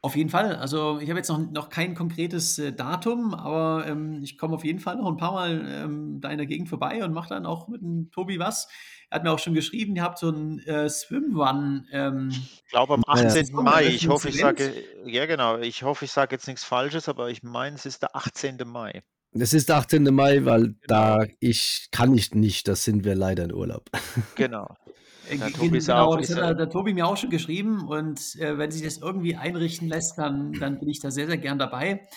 [0.00, 0.54] Auf jeden Fall.
[0.54, 4.64] Also ich habe jetzt noch, noch kein konkretes äh, Datum, aber ähm, ich komme auf
[4.64, 7.46] jeden Fall noch ein paar Mal ähm, da in der Gegend vorbei und mache dann
[7.46, 8.68] auch mit dem Tobi was.
[9.10, 11.88] Er hat mir auch schon geschrieben, ihr habt so ein äh, Swimrun.
[11.90, 13.46] Ähm, ich glaube am 18.
[13.46, 13.62] Ja.
[13.62, 13.86] Mai.
[13.86, 14.72] Ich hoffe, ich sage,
[15.06, 18.14] ja genau, ich hoffe, ich sage jetzt nichts Falsches, aber ich meine, es ist der
[18.14, 18.58] 18.
[18.66, 19.02] Mai.
[19.32, 20.04] Es ist der 18.
[20.14, 20.76] Mai, weil genau.
[20.86, 23.90] da ich kann ich nicht, das sind wir leider in Urlaub.
[24.36, 24.74] Genau.
[25.28, 28.56] Äh, der Tobi, genau, das hat der, der, Tobi mir auch schon geschrieben und äh,
[28.56, 32.08] wenn sich das irgendwie einrichten lässt, dann, dann bin ich da sehr, sehr gern dabei.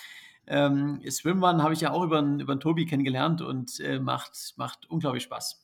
[0.46, 4.88] Ähm, Swimrun habe ich ja auch über, über den Tobi kennengelernt und äh, macht, macht
[4.88, 5.62] unglaublich Spaß.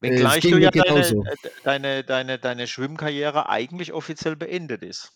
[0.00, 5.12] Wenngleich äh, du ja deine, äh, deine, deine, deine Schwimmkarriere eigentlich offiziell beendet ist.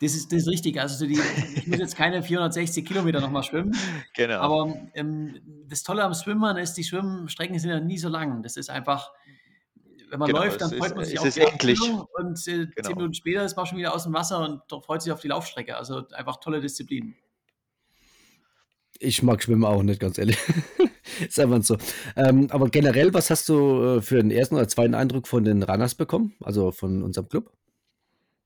[0.00, 0.80] Das ist, das ist richtig.
[0.80, 1.18] Also die,
[1.54, 3.76] ich muss jetzt keine 460 Kilometer nochmal schwimmen.
[4.14, 4.40] Genau.
[4.40, 8.42] Aber ähm, das Tolle am Schwimmen ist, die Schwimmstrecken sind ja nie so lang.
[8.42, 9.12] Das ist einfach,
[10.10, 11.80] wenn man genau, läuft, dann freut man sich auf die endlich.
[11.80, 12.70] und äh, genau.
[12.82, 15.28] zehn Minuten später ist man schon wieder aus dem Wasser und freut sich auf die
[15.28, 15.76] Laufstrecke.
[15.76, 17.14] Also einfach tolle Disziplin.
[18.98, 20.38] Ich mag Schwimmen auch nicht, ganz ehrlich.
[21.28, 21.76] ist einfach so.
[22.16, 25.62] Ähm, aber generell, was hast du äh, für den ersten oder zweiten Eindruck von den
[25.62, 26.34] Runners bekommen?
[26.40, 27.50] Also von unserem Club?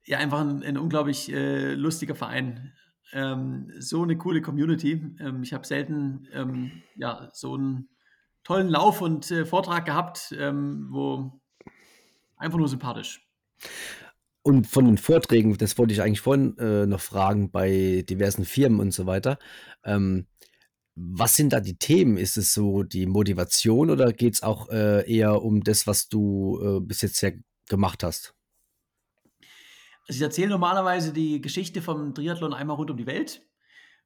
[0.08, 2.72] Ja, einfach ein, ein unglaublich äh, lustiger Verein.
[3.12, 4.92] Ähm, so eine coole Community.
[5.20, 7.90] Ähm, ich habe selten ähm, ja, so einen
[8.42, 11.38] tollen Lauf und äh, Vortrag gehabt, ähm, wo
[12.38, 13.28] einfach nur sympathisch.
[14.42, 18.80] Und von den Vorträgen, das wollte ich eigentlich vorhin äh, noch fragen, bei diversen Firmen
[18.80, 19.38] und so weiter.
[19.84, 20.26] Ähm,
[20.94, 22.16] was sind da die Themen?
[22.16, 26.58] Ist es so die Motivation oder geht es auch äh, eher um das, was du
[26.62, 27.30] äh, bis jetzt ja
[27.68, 28.37] gemacht hast?
[30.08, 33.42] Also ich erzähle normalerweise die Geschichte vom Triathlon einmal rund um die Welt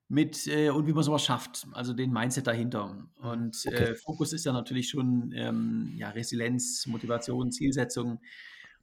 [0.09, 3.07] mit äh, und wie man sowas schafft, also den Mindset dahinter.
[3.21, 3.77] Und okay.
[3.77, 8.21] äh, Fokus ist ja natürlich schon ähm, ja, Resilienz, Motivation, Zielsetzung.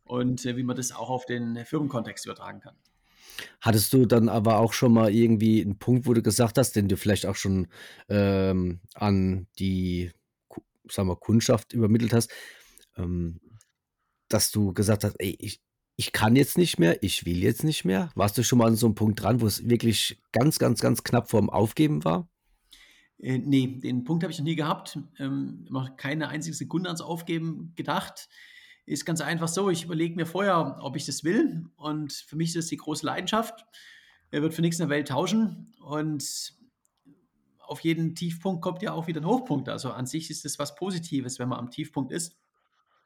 [0.05, 2.75] und äh, wie man das auch auf den Firmenkontext übertragen kann.
[3.62, 6.88] Hattest du dann aber auch schon mal irgendwie einen Punkt, wo du gesagt hast, den
[6.88, 7.67] du vielleicht auch schon
[8.08, 10.12] ähm, an die,
[10.89, 12.32] sagen wir, Kundschaft übermittelt hast,
[12.97, 13.39] ähm,
[14.29, 15.62] dass du gesagt hast, ey, ich,
[15.99, 18.09] ich kann jetzt nicht mehr, ich will jetzt nicht mehr?
[18.15, 21.03] Warst du schon mal an so einem Punkt dran, wo es wirklich ganz, ganz, ganz
[21.03, 22.29] knapp vorm Aufgeben war?
[23.17, 24.97] Äh, nee, den Punkt habe ich noch nie gehabt.
[25.17, 28.29] Ähm, noch keine einzige Sekunde ans Aufgeben gedacht.
[28.85, 31.65] Ist ganz einfach so, ich überlege mir vorher, ob ich das will.
[31.75, 33.65] Und für mich ist das die große Leidenschaft.
[34.31, 35.73] Er wird für nichts in der Welt tauschen.
[35.81, 36.53] Und
[37.59, 39.67] auf jeden Tiefpunkt kommt ja auch wieder ein Hochpunkt.
[39.67, 42.38] Also an sich ist das was Positives, wenn man am Tiefpunkt ist.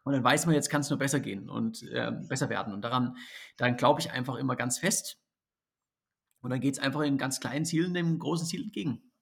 [0.04, 2.74] Und dann weiß man, jetzt kann es nur besser gehen und äh, besser werden.
[2.74, 3.16] Und daran,
[3.58, 5.18] daran glaube ich einfach immer ganz fest.
[6.42, 9.14] Und dann geht es einfach in ganz kleinen Zielen dem großen Ziel entgegen.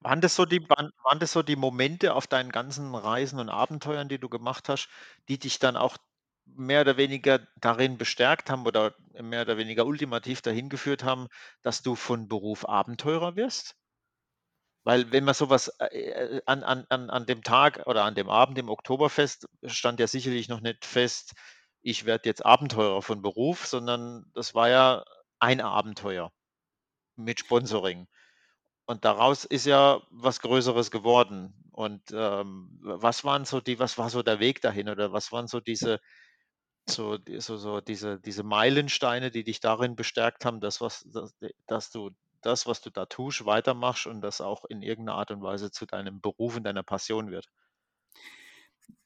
[0.00, 3.48] Waren das so die waren waren das so die Momente auf deinen ganzen Reisen und
[3.48, 4.90] Abenteuern, die du gemacht hast,
[5.28, 5.96] die dich dann auch
[6.44, 11.28] mehr oder weniger darin bestärkt haben oder mehr oder weniger ultimativ dahin geführt haben,
[11.62, 13.76] dass du von Beruf Abenteurer wirst?
[14.86, 15.86] Weil wenn man sowas äh,
[16.38, 20.06] äh, an an an an dem Tag oder an dem Abend im Oktoberfest stand ja
[20.06, 21.34] sicherlich noch nicht fest:
[21.82, 25.04] „Ich werde jetzt Abenteurer von Beruf“, sondern das war ja
[25.40, 26.32] ein Abenteuer
[27.16, 28.08] mit Sponsoring.
[28.86, 31.54] Und daraus ist ja was Größeres geworden.
[31.72, 35.48] Und, ähm, was waren so die was war so der Weg dahin oder was waren
[35.48, 36.00] so diese
[36.88, 41.34] so so so diese diese Meilensteine, die dich darin bestärkt haben, dass was dass
[41.66, 42.10] dass du
[42.46, 45.86] das, was du da tust, weitermachst und das auch in irgendeiner Art und Weise zu
[45.86, 47.48] deinem Beruf und deiner Passion wird?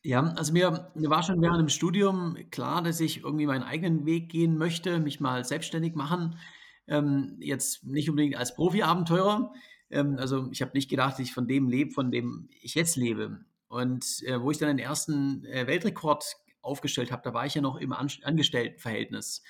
[0.02, 4.06] Ja, also mir, mir war schon während dem Studium klar, dass ich irgendwie meinen eigenen
[4.06, 6.38] Weg gehen möchte, mich mal selbstständig machen.
[6.86, 9.52] Ähm, jetzt nicht unbedingt als Profi-Abenteurer.
[9.90, 12.96] Ähm, also ich habe nicht gedacht, dass ich von dem lebe, von dem ich jetzt
[12.96, 13.44] lebe.
[13.68, 16.24] Und äh, wo ich dann den ersten äh, Weltrekord
[16.62, 19.42] aufgestellt habe, da war ich ja noch im An Angestelltenverhältnis.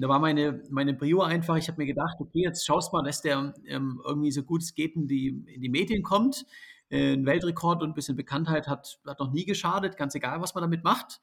[0.00, 3.02] Und da war meine, meine Prio einfach, ich habe mir gedacht, okay, jetzt schaust mal,
[3.02, 6.46] dass der ähm, irgendwie so gut es geht in die, in die Medien kommt.
[6.88, 10.54] Äh, ein Weltrekord und ein bisschen Bekanntheit hat, hat noch nie geschadet, ganz egal, was
[10.54, 11.20] man damit macht.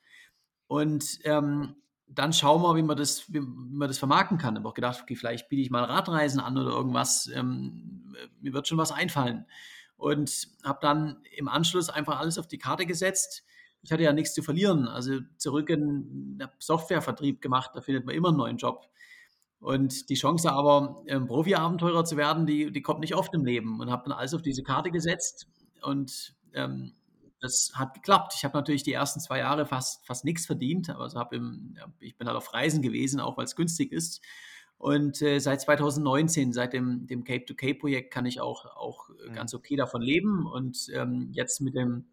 [0.67, 4.53] Und ähm, dann schauen wir, wie man das, wie, man das vermarkten kann.
[4.53, 7.31] Ich habe auch gedacht, okay, vielleicht biete ich mal Radreisen an oder irgendwas.
[7.33, 9.47] Ähm, mir wird schon was einfallen.
[9.95, 13.43] Und habe dann im Anschluss einfach alles auf die Karte gesetzt
[13.81, 14.87] ich hatte ja nichts zu verlieren.
[14.87, 18.89] Also zurück in den Softwarevertrieb gemacht, da findet man immer einen neuen Job.
[19.59, 23.79] Und die Chance aber, ähm, Profi-Abenteurer zu werden, die, die kommt nicht oft im Leben.
[23.79, 25.47] Und habe dann alles auf diese Karte gesetzt
[25.81, 26.93] und ähm,
[27.39, 28.33] das hat geklappt.
[28.35, 31.85] Ich habe natürlich die ersten zwei Jahre fast, fast nichts verdient, aber also im, ja,
[31.99, 34.21] ich bin halt auf Reisen gewesen, auch weil es günstig ist.
[34.77, 39.33] Und äh, seit 2019, seit dem, dem Cape-to-Cape-Projekt, kann ich auch, auch mhm.
[39.33, 40.45] ganz okay davon leben.
[40.45, 42.05] Und ähm, jetzt mit dem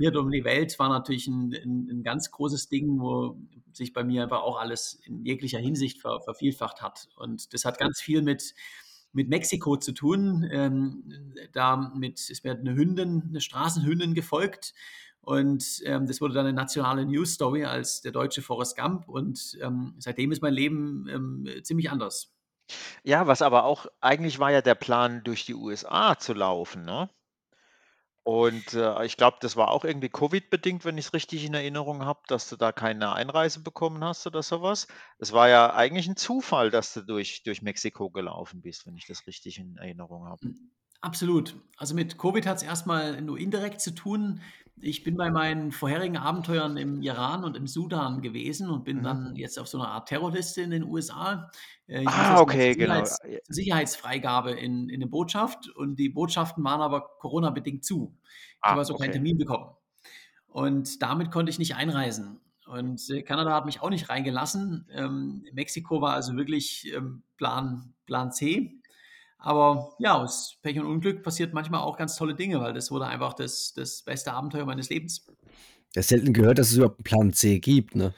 [0.00, 3.36] Ritt um die Welt war natürlich ein, ein, ein, ganz großes Ding, wo
[3.72, 7.08] sich bei mir einfach auch alles in jeglicher Hinsicht ver, vervielfacht hat.
[7.16, 8.54] Und das hat ganz viel mit,
[9.12, 10.48] mit Mexiko zu tun.
[10.50, 14.74] Ähm, da mit, ist mir eine Hündin, eine Straßenhündin gefolgt.
[15.20, 19.08] Und ähm, das wurde dann eine nationale News Story als der deutsche Forrest Gump.
[19.08, 22.32] Und ähm, seitdem ist mein Leben ähm, ziemlich anders.
[23.02, 27.10] Ja, was aber auch, eigentlich war ja der Plan, durch die USA zu laufen, ne?
[28.22, 32.04] Und, äh, ich glaube, das war auch irgendwie Covid-bedingt, wenn ich es richtig in Erinnerung
[32.04, 34.86] habe, dass du da keine Einreise bekommen hast oder sowas.
[35.18, 39.06] Es war ja eigentlich ein Zufall, dass du durch durch Mexiko gelaufen bist, wenn ich
[39.06, 40.40] das richtig in Erinnerung habe.
[40.42, 41.56] Hm, absolut.
[41.76, 44.40] Also, mit Covid hat es erstmal nur indirekt zu tun.
[44.82, 49.02] Ich bin bei meinen vorherigen Abenteuern im Iran und im Sudan gewesen und bin Mhm.
[49.02, 51.50] dann jetzt auf so einer Art Terrorliste in den USA.
[51.86, 53.04] Äh, ich Ah, okay, genau.
[53.48, 58.16] Sicherheitsfreigabe in in 'ne Botschaft und die Botschaften waren aber Corona-bedingt zu.
[58.62, 59.12] Ich habe Ah, also keinen okay.
[59.12, 59.74] Termin bekommen.
[60.48, 62.40] Und damit konnte ich nicht einreisen.
[62.66, 64.86] Und, äh, Kanada hat mich auch nicht reingelassen.
[64.92, 68.79] Ähm, Mexiko war also wirklich, ähm, Plan Plan C.
[69.40, 73.06] Aber ja, aus Pech und Unglück passiert manchmal auch ganz tolle Dinge, weil das wurde
[73.06, 75.26] einfach das, das beste Abenteuer meines Lebens.
[75.96, 78.14] Ja, selten gehört, dass es überhaupt einen Plan C gibt, ne?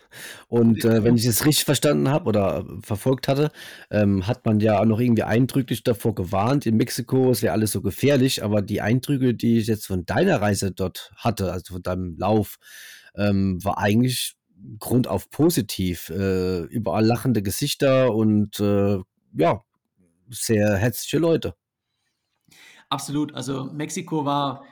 [0.49, 3.51] Und äh, wenn ich es richtig verstanden habe oder verfolgt hatte,
[3.91, 7.73] ähm, hat man ja auch noch irgendwie eindrücklich davor gewarnt, in Mexiko, es wäre alles
[7.73, 11.83] so gefährlich, aber die Eindrücke, die ich jetzt von deiner Reise dort hatte, also von
[11.83, 12.59] deinem Lauf,
[13.17, 14.37] ähm, war eigentlich
[14.79, 16.11] grundauf positiv.
[16.11, 18.99] Äh, überall lachende Gesichter und äh,
[19.35, 19.63] ja,
[20.33, 21.55] sehr herzliche Leute.
[22.89, 23.35] Absolut.
[23.35, 24.65] Also Mexiko war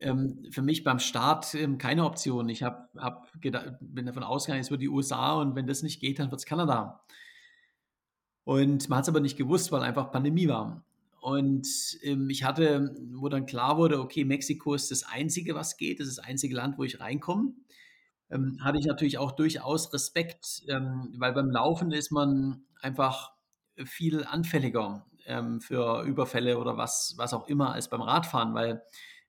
[0.00, 2.48] ähm, für mich beim Start ähm, keine Option.
[2.48, 6.18] Ich hab, hab bin davon ausgegangen, es wird die USA und wenn das nicht geht,
[6.18, 7.04] dann wird es Kanada.
[8.44, 10.84] Und man hat es aber nicht gewusst, weil einfach Pandemie war.
[11.20, 11.68] Und
[12.02, 16.08] ähm, ich hatte, wo dann klar wurde, okay, Mexiko ist das Einzige, was geht, das
[16.08, 17.52] ist das einzige Land, wo ich reinkomme.
[18.30, 23.32] ähm, hatte ich natürlich auch durchaus Respekt, ähm, weil beim Laufen ist man einfach
[23.86, 28.82] viel anfälliger ähm, für Überfälle oder was, was auch immer als beim Radfahren, weil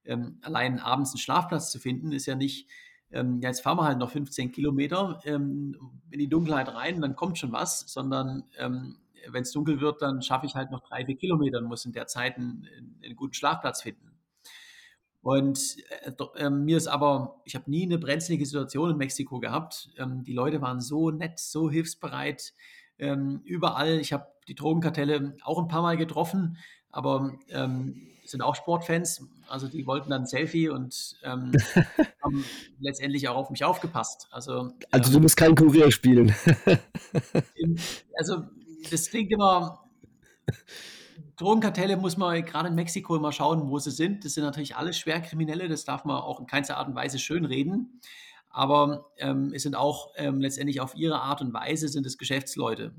[0.05, 2.67] ähm, allein abends einen Schlafplatz zu finden, ist ja nicht,
[3.11, 5.75] ähm, jetzt fahren wir halt noch 15 Kilometer ähm,
[6.09, 8.97] in die Dunkelheit rein, dann kommt schon was, sondern ähm,
[9.29, 11.91] wenn es dunkel wird, dann schaffe ich halt noch drei, vier Kilometer und muss in
[11.91, 12.67] der Zeit einen,
[13.03, 14.11] einen guten Schlafplatz finden.
[15.21, 19.89] Und äh, äh, mir ist aber, ich habe nie eine brenzlige Situation in Mexiko gehabt.
[19.97, 22.53] Ähm, die Leute waren so nett, so hilfsbereit,
[22.97, 23.99] ähm, überall.
[23.99, 26.57] Ich habe die Drogenkartelle auch ein paar Mal getroffen,
[26.89, 29.25] aber ähm, sind auch Sportfans.
[29.47, 31.53] Also die wollten dann ein Selfie und ähm,
[32.21, 32.43] haben
[32.81, 34.27] letztendlich auch auf mich aufgepasst.
[34.29, 36.35] Also, also du musst kein Kurier spielen.
[38.17, 38.43] also
[38.89, 39.85] das klingt immer.
[41.37, 44.25] Drogenkartelle muss man gerade in Mexiko immer schauen, wo sie sind.
[44.25, 48.01] Das sind natürlich alle Schwerkriminelle, das darf man auch in keinster Art und Weise schönreden.
[48.49, 52.93] Aber ähm, es sind auch ähm, letztendlich auf ihre Art und Weise sind es Geschäftsleute.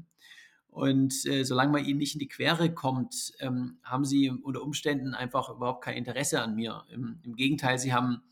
[0.73, 5.13] Und äh, solange man ihnen nicht in die Quere kommt, ähm, haben sie unter Umständen
[5.13, 6.85] einfach überhaupt kein Interesse an mir.
[6.91, 8.23] Im, im Gegenteil, sie haben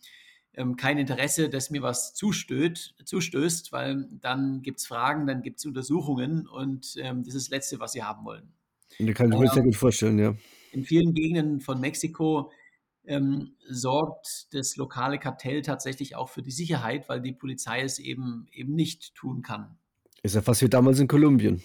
[0.55, 5.59] ähm, kein Interesse, dass mir was zustößt, zustößt weil dann gibt es Fragen, dann gibt
[5.59, 8.51] es Untersuchungen und ähm, das ist das Letzte, was sie haben wollen.
[8.99, 10.35] Da kann ich mir sehr gut vorstellen, ja.
[10.73, 12.51] In vielen Gegenden von Mexiko
[13.05, 18.47] ähm, sorgt das lokale Kartell tatsächlich auch für die Sicherheit, weil die Polizei es eben,
[18.51, 19.77] eben nicht tun kann.
[20.23, 21.63] Ist ja fast wie damals in Kolumbien.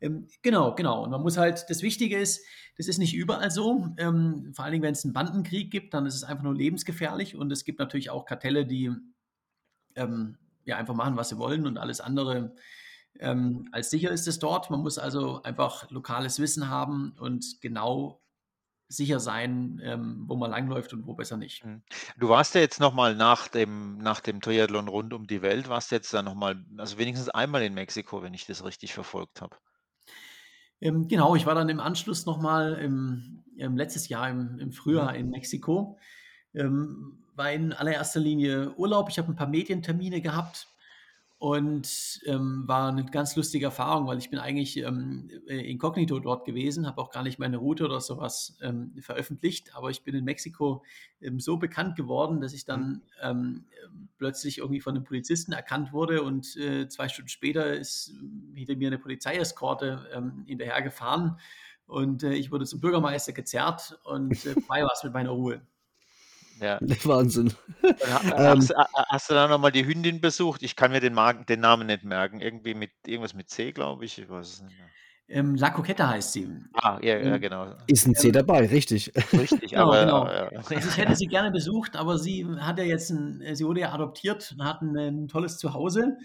[0.00, 1.04] Ähm, genau, genau.
[1.04, 2.44] Und man muss halt, das Wichtige ist,
[2.76, 3.86] das ist nicht überall so.
[3.96, 7.36] Ähm, vor allen Dingen, wenn es einen Bandenkrieg gibt, dann ist es einfach nur lebensgefährlich.
[7.36, 8.90] Und es gibt natürlich auch Kartelle, die
[9.94, 12.54] ähm, ja einfach machen, was sie wollen und alles andere
[13.20, 14.70] ähm, als sicher ist es dort.
[14.70, 18.22] Man muss also einfach lokales Wissen haben und genau
[18.88, 21.64] sicher sein, ähm, wo man langläuft und wo besser nicht.
[21.64, 21.82] Mhm.
[22.18, 25.90] Du warst ja jetzt nochmal nach dem, nach dem Triathlon rund um die Welt, warst
[25.90, 29.56] jetzt da nochmal, also wenigstens einmal in Mexiko, wenn ich das richtig verfolgt habe.
[30.80, 35.12] Ähm, genau, ich war dann im Anschluss nochmal im, im letztes Jahr im, im Frühjahr
[35.12, 35.18] mhm.
[35.18, 35.98] in Mexiko.
[36.54, 39.08] Ähm, war in allererster Linie Urlaub.
[39.10, 40.68] Ich habe ein paar Medientermine gehabt
[41.38, 46.46] und ähm, war eine ganz lustige Erfahrung, weil ich bin eigentlich ähm, äh, inkognito dort
[46.46, 50.24] gewesen, habe auch gar nicht meine Route oder sowas ähm, veröffentlicht, aber ich bin in
[50.24, 50.82] Mexiko
[51.20, 53.66] ähm, so bekannt geworden, dass ich dann ähm,
[54.16, 58.14] plötzlich irgendwie von einem Polizisten erkannt wurde und äh, zwei Stunden später ist
[58.54, 61.38] hinter mir eine Polizeieskorte ähm, hinterher gefahren
[61.86, 65.60] und äh, ich wurde zum Bürgermeister gezerrt und äh, vorbei war es mit meiner Ruhe.
[66.60, 66.78] Ja.
[67.04, 67.52] Wahnsinn.
[67.82, 68.76] Hast, ähm,
[69.08, 70.62] hast, du da nochmal die Hündin besucht?
[70.62, 72.40] Ich kann mir den, Magen, den Namen nicht merken.
[72.40, 74.18] Irgendwie mit irgendwas mit C, glaube ich.
[74.18, 74.88] Ich weiß es nicht mehr.
[75.28, 76.48] Ähm, La Coquette heißt sie.
[76.74, 77.74] Ah, ja, ja, ähm, genau.
[77.88, 79.12] Ist ein C ähm, dabei, richtig.
[79.32, 80.00] Richtig, genau, aber.
[80.00, 80.26] Genau.
[80.26, 80.58] Ja.
[80.58, 83.92] Also ich hätte sie gerne besucht, aber sie hat ja jetzt ein, sie wurde ja
[83.92, 86.16] adoptiert und hat ein, ein tolles Zuhause.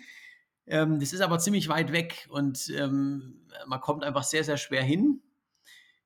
[0.67, 4.83] Ähm, das ist aber ziemlich weit weg und ähm, man kommt einfach sehr, sehr schwer
[4.83, 5.21] hin.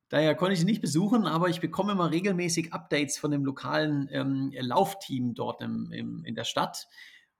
[0.08, 4.08] Daher konnte ich sie nicht besuchen, aber ich bekomme immer regelmäßig Updates von dem lokalen
[4.12, 6.86] ähm, Laufteam dort im, im, in der Stadt.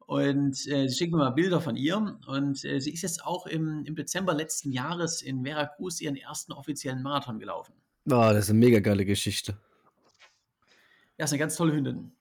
[0.06, 2.18] Und äh, sie schickt mir mal Bilder von ihr.
[2.26, 6.52] Und äh, sie ist jetzt auch im, im Dezember letzten Jahres in Veracruz ihren ersten
[6.52, 7.74] offiziellen Marathon gelaufen.
[8.10, 9.56] Ah, oh, das ist eine mega geile Geschichte.
[11.18, 12.12] Ja, ist eine ganz tolle Hündin.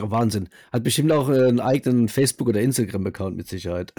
[0.00, 0.48] Oh, Wahnsinn.
[0.72, 3.92] Hat bestimmt auch äh, einen eigenen Facebook- oder Instagram-Account mit Sicherheit.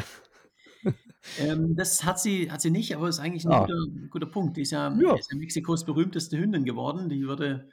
[1.37, 3.61] Ähm, das hat sie, hat sie nicht, aber ist eigentlich ein ah.
[3.65, 4.57] guter, guter, Punkt.
[4.57, 5.15] Die ist ja, ja.
[5.15, 7.09] Ist ja Mexikos berühmteste Hündin geworden.
[7.09, 7.69] Die würde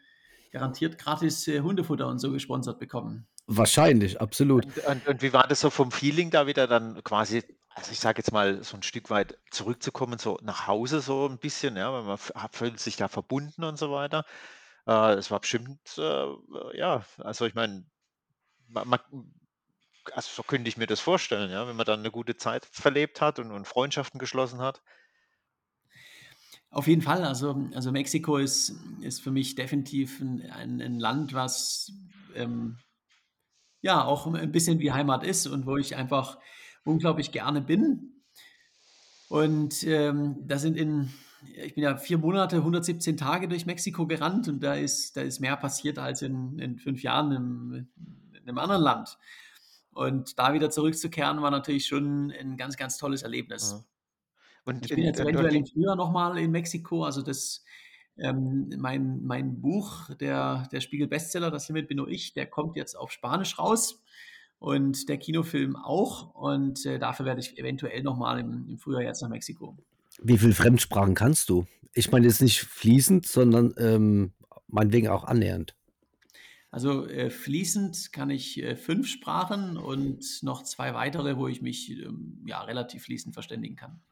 [0.51, 3.27] garantiert gratis äh, Hundefutter und so gesponsert bekommen.
[3.47, 4.65] Wahrscheinlich, absolut.
[4.65, 8.01] Und, und, und, wie war das so vom Feeling da wieder dann quasi, also ich
[8.01, 11.93] sage jetzt mal so ein Stück weit zurückzukommen, so nach Hause so ein bisschen, ja,
[11.93, 12.19] weil man
[12.51, 14.25] fühlt sich da verbunden und so weiter.
[14.87, 16.27] Äh, es war bestimmt, äh,
[16.77, 17.85] ja, also ich meine,
[18.69, 19.01] man, man,
[20.15, 23.21] also so könnte ich mir das vorstellen, ja, wenn man dann eine gute Zeit verlebt
[23.21, 24.83] hat und, und Freundschaften geschlossen hat.
[26.71, 27.25] Auf jeden Fall.
[27.25, 31.93] Also, also Mexiko ist, ist für mich definitiv ein, ein, ein Land, was
[32.35, 32.79] ähm,
[33.81, 36.39] ja auch ein bisschen wie Heimat ist und wo ich einfach
[36.85, 38.23] unglaublich gerne bin.
[39.29, 41.11] Und ähm, da sind in,
[41.55, 45.41] ich bin ja vier Monate, 117 Tage durch Mexiko gerannt und da ist, da ist
[45.41, 47.89] mehr passiert als in, in fünf Jahren in,
[48.35, 49.19] in einem anderen Land.
[49.97, 53.71] Und da wieder zurückzukehren, war natürlich schon ein ganz, ganz tolles Erlebnis.
[53.73, 53.85] Ja.
[54.67, 57.05] Und ich bin jetzt eventuell im Frühjahr nochmal in Mexiko.
[57.05, 57.65] Also das,
[58.19, 62.95] ähm, mein, mein Buch, der, der Spiegel-Bestseller, Das Limit bin nur ich, der kommt jetzt
[62.95, 64.03] auf Spanisch raus
[64.59, 66.35] und der Kinofilm auch.
[66.35, 69.79] Und äh, dafür werde ich eventuell nochmal im, im Frühjahr jetzt nach Mexiko.
[70.21, 71.65] Wie viele Fremdsprachen kannst du?
[71.95, 74.35] Ich meine jetzt nicht fließend, sondern ähm,
[74.69, 75.75] meinetwegen auch annähernd.
[76.77, 81.89] Also äh, fließend kann ich äh, fünf Sprachen und noch zwei weitere, wo ich mich
[81.91, 84.03] ähm, ja relativ fließend verständigen kann.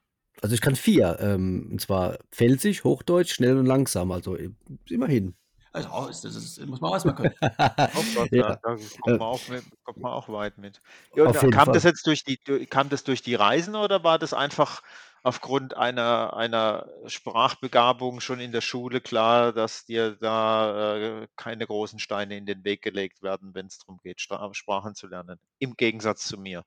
[0.41, 4.49] Also ich kann vier, ähm, und zwar Pfälzisch, Hochdeutsch, schnell und langsam, also äh,
[4.89, 5.35] immerhin.
[5.75, 7.35] Also auch, das, ist, muss man auch erstmal können.
[7.43, 8.57] oh ja.
[8.57, 10.81] da, da kommt, man auch mit, kommt, man auch weit mit.
[11.15, 11.75] Ja, kam Fall.
[11.75, 14.83] das jetzt durch die, kam das durch die Reisen oder war das einfach
[15.25, 21.99] aufgrund einer, einer Sprachbegabung schon in der Schule klar, dass dir da äh, keine großen
[21.99, 25.41] Steine in den Weg gelegt werden, wenn es darum geht, Sprachen zu lernen.
[25.59, 26.63] Im Gegensatz zu mir.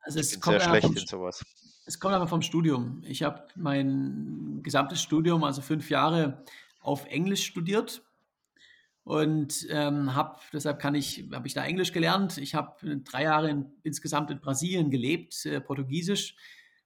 [0.00, 1.44] Also ich bin sehr schlecht vom, in sowas.
[1.86, 3.04] Es kommt aber vom Studium.
[3.06, 6.44] Ich habe mein gesamtes Studium, also fünf Jahre,
[6.80, 8.02] auf Englisch studiert
[9.04, 12.36] und ähm, habe deshalb kann ich habe ich da Englisch gelernt.
[12.38, 16.34] Ich habe drei Jahre in, insgesamt in Brasilien gelebt, äh, Portugiesisch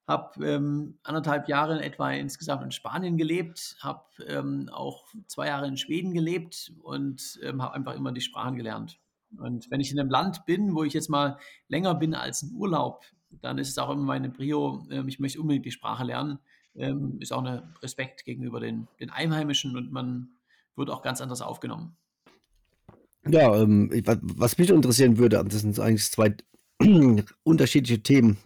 [0.06, 5.76] habe ähm, anderthalb Jahre etwa insgesamt in Spanien gelebt, habe ähm, auch zwei Jahre in
[5.76, 8.98] Schweden gelebt und ähm, habe einfach immer die Sprachen gelernt.
[9.38, 11.38] Und wenn ich in einem Land bin, wo ich jetzt mal
[11.68, 15.40] länger bin als ein Urlaub, dann ist es auch immer meine Prio, ähm, ich möchte
[15.40, 16.38] unbedingt die Sprache lernen.
[16.76, 20.28] Ähm, ist auch ein Respekt gegenüber den, den Einheimischen und man
[20.76, 21.96] wird auch ganz anders aufgenommen.
[23.26, 23.90] Ja, ähm,
[24.22, 26.36] was mich interessieren würde, das sind eigentlich zwei
[27.42, 28.38] unterschiedliche Themen,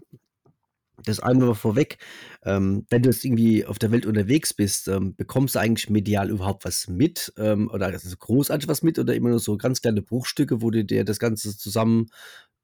[1.05, 1.99] das einmal vorweg,
[2.43, 6.31] ähm, wenn du jetzt irgendwie auf der Welt unterwegs bist, ähm, bekommst du eigentlich medial
[6.31, 7.33] überhaupt was mit?
[7.37, 10.85] Ähm, oder also großartig was mit oder immer nur so ganz kleine Bruchstücke, wo du
[10.85, 12.07] dir das Ganze zusammen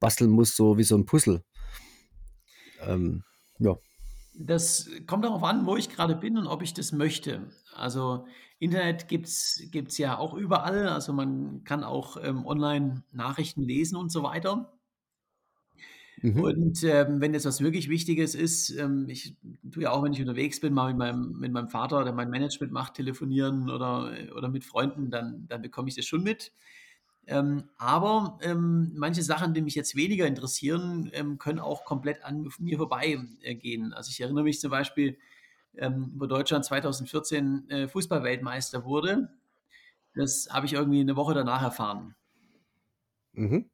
[0.00, 1.42] basteln musst, so wie so ein Puzzle?
[2.86, 3.24] Ähm,
[3.58, 3.76] ja.
[4.36, 7.46] Das kommt darauf an, wo ich gerade bin und ob ich das möchte.
[7.74, 8.26] Also
[8.58, 10.88] Internet gibt es ja auch überall.
[10.88, 14.73] Also man kann auch ähm, online Nachrichten lesen und so weiter.
[16.24, 16.42] Mhm.
[16.42, 19.36] Und ähm, wenn jetzt was wirklich Wichtiges ist, ähm, ich
[19.70, 22.30] tue ja auch, wenn ich unterwegs bin, mal mit meinem, mit meinem Vater, der mein
[22.30, 26.50] Management macht, telefonieren oder, oder mit Freunden, dann, dann bekomme ich das schon mit.
[27.26, 32.48] Ähm, aber ähm, manche Sachen, die mich jetzt weniger interessieren, ähm, können auch komplett an
[32.58, 33.92] mir vorbeigehen.
[33.92, 35.18] Äh, also ich erinnere mich zum Beispiel,
[35.76, 39.28] ähm, wo Deutschland 2014 äh, Fußballweltmeister wurde.
[40.14, 42.14] Das habe ich irgendwie eine Woche danach erfahren.
[43.34, 43.68] Mhm.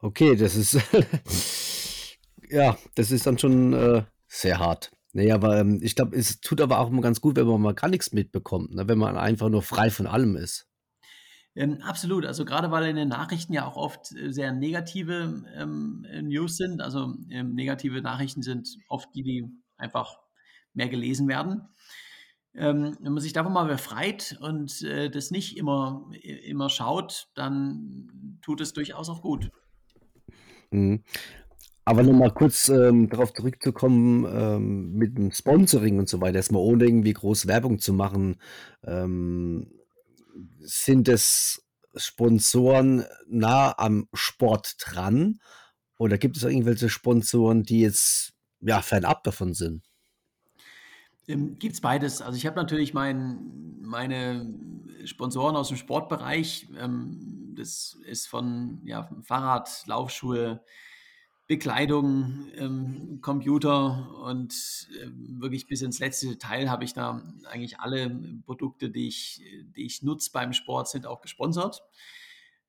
[0.00, 0.78] Okay, das ist
[2.50, 4.92] ja, das ist dann schon äh, sehr hart.
[5.12, 7.74] Naja, aber ähm, ich glaube, es tut aber auch immer ganz gut, wenn man mal
[7.74, 8.86] gar nichts mitbekommt, ne?
[8.88, 10.68] wenn man einfach nur frei von allem ist.
[11.56, 12.24] Ähm, absolut.
[12.24, 16.80] Also gerade weil in den Nachrichten ja auch oft äh, sehr negative ähm, News sind.
[16.80, 19.46] Also ähm, negative Nachrichten sind oft die, die
[19.76, 20.18] einfach
[20.74, 21.62] mehr gelesen werden.
[22.54, 28.38] Ähm, wenn man sich davon mal befreit und äh, das nicht immer, immer schaut, dann
[28.42, 29.50] tut es durchaus auch gut.
[30.70, 31.02] Mhm.
[31.84, 36.84] Aber nochmal kurz ähm, darauf zurückzukommen, ähm, mit dem Sponsoring und so weiter, erstmal ohne
[36.84, 38.36] irgendwie groß Werbung zu machen,
[38.84, 39.70] ähm,
[40.60, 41.64] sind es
[41.96, 45.40] Sponsoren nah am Sport dran?
[45.98, 49.87] Oder gibt es irgendwelche Sponsoren, die jetzt ja fernab davon sind?
[51.28, 52.22] Ähm, Gibt es beides.
[52.22, 54.52] Also ich habe natürlich mein, meine
[55.04, 56.68] Sponsoren aus dem Sportbereich.
[56.78, 60.62] Ähm, das ist von ja, Fahrrad, Laufschuhe,
[61.46, 64.52] Bekleidung, ähm, Computer und
[65.00, 65.08] äh,
[65.40, 68.10] wirklich bis ins letzte Detail habe ich da eigentlich alle
[68.44, 69.42] Produkte, die ich,
[69.76, 71.82] die ich nutze beim Sport, sind auch gesponsert.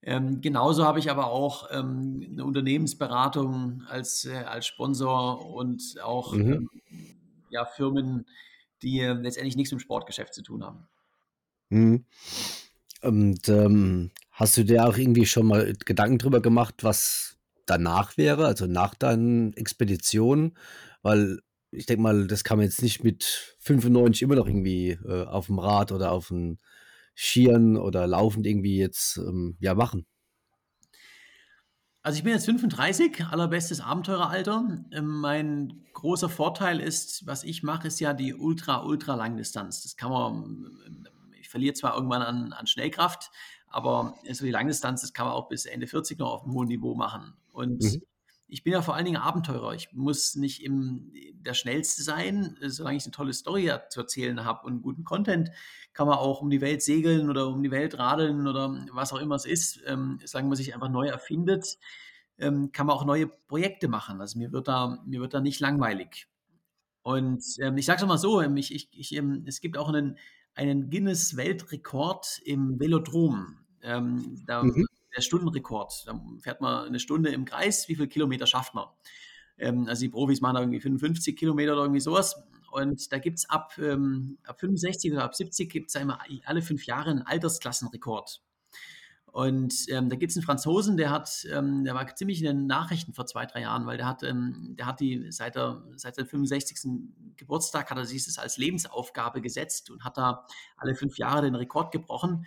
[0.01, 6.34] Ähm, genauso habe ich aber auch ähm, eine Unternehmensberatung als, äh, als Sponsor und auch
[6.34, 6.51] mhm.
[6.53, 6.70] ähm,
[7.49, 8.26] ja, Firmen,
[8.82, 10.88] die äh, letztendlich nichts mit dem Sportgeschäft zu tun haben.
[11.69, 12.05] Mhm.
[13.01, 18.45] Und ähm, hast du dir auch irgendwie schon mal Gedanken drüber gemacht, was danach wäre,
[18.45, 20.57] also nach deinen Expeditionen?
[21.01, 21.39] Weil
[21.71, 25.45] ich denke mal, das kann man jetzt nicht mit 95 immer noch irgendwie äh, auf
[25.45, 26.57] dem Rad oder auf dem
[27.15, 30.05] Skiern oder laufend irgendwie jetzt ähm, ja machen.
[32.01, 34.85] Also ich bin jetzt 35, allerbestes Abenteureralter.
[34.91, 39.83] Ähm, mein großer Vorteil ist, was ich mache, ist ja die Ultra, Ultra Langdistanz.
[39.83, 41.07] Das kann man,
[41.39, 43.31] ich verliere zwar irgendwann an, an Schnellkraft,
[43.67, 46.69] aber so die Langdistanz, das kann man auch bis Ende 40 noch auf einem hohen
[46.69, 47.33] Niveau machen.
[47.51, 48.01] Und mhm.
[48.49, 49.73] Ich bin ja vor allen Dingen Abenteurer.
[49.73, 54.65] Ich muss nicht im, der Schnellste sein, solange ich eine tolle Story zu erzählen habe
[54.65, 55.51] und guten Content,
[55.93, 59.19] kann man auch um die Welt segeln oder um die Welt radeln oder was auch
[59.19, 59.81] immer es ist.
[59.85, 61.77] Ähm, solange man sich einfach neu erfindet,
[62.39, 64.19] ähm, kann man auch neue Projekte machen.
[64.19, 66.27] Also mir wird da, mir wird da nicht langweilig.
[67.01, 69.89] Und ähm, ich sage es mal so, ähm, ich, ich, ich, ähm, es gibt auch
[69.89, 70.17] einen,
[70.55, 73.57] einen Guinness-Weltrekord im Velodrom.
[73.81, 74.85] Ähm, da, mhm.
[75.20, 76.07] Der Stundenrekord.
[76.07, 77.89] Da fährt man eine Stunde im Kreis.
[77.89, 78.88] Wie viele Kilometer schafft man?
[79.57, 82.41] Ähm, also die Profis machen da irgendwie 55 Kilometer oder irgendwie sowas.
[82.72, 86.61] Und da gibt es ab, ähm, ab 65 oder ab 70 gibt es immer alle
[86.61, 88.41] fünf Jahre einen Altersklassenrekord.
[89.26, 92.65] Und ähm, da gibt es einen Franzosen, der hat, ähm, der war ziemlich in den
[92.65, 96.15] Nachrichten vor zwei, drei Jahren, weil der hat, ähm, der hat die seit, der, seit
[96.15, 96.78] seinem 65.
[97.36, 100.45] Geburtstag hat er sich das als Lebensaufgabe gesetzt und hat da
[100.78, 102.45] alle fünf Jahre den Rekord gebrochen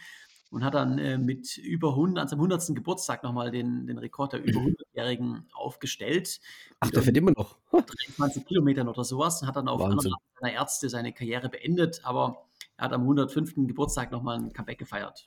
[0.53, 2.75] und hat dann äh, mit über 100, an seinem 100.
[2.75, 6.41] Geburtstag nochmal den, den Rekord der über 100-Jährigen aufgestellt.
[6.79, 7.57] Ach, der fährt immer noch.
[7.73, 10.13] 23 Kilometern oder sowas und hat dann auf Wahnsinn.
[10.39, 12.45] seiner Ärzte seine Karriere beendet, aber
[12.77, 13.55] er hat am 105.
[13.67, 15.27] Geburtstag nochmal ein Comeback gefeiert.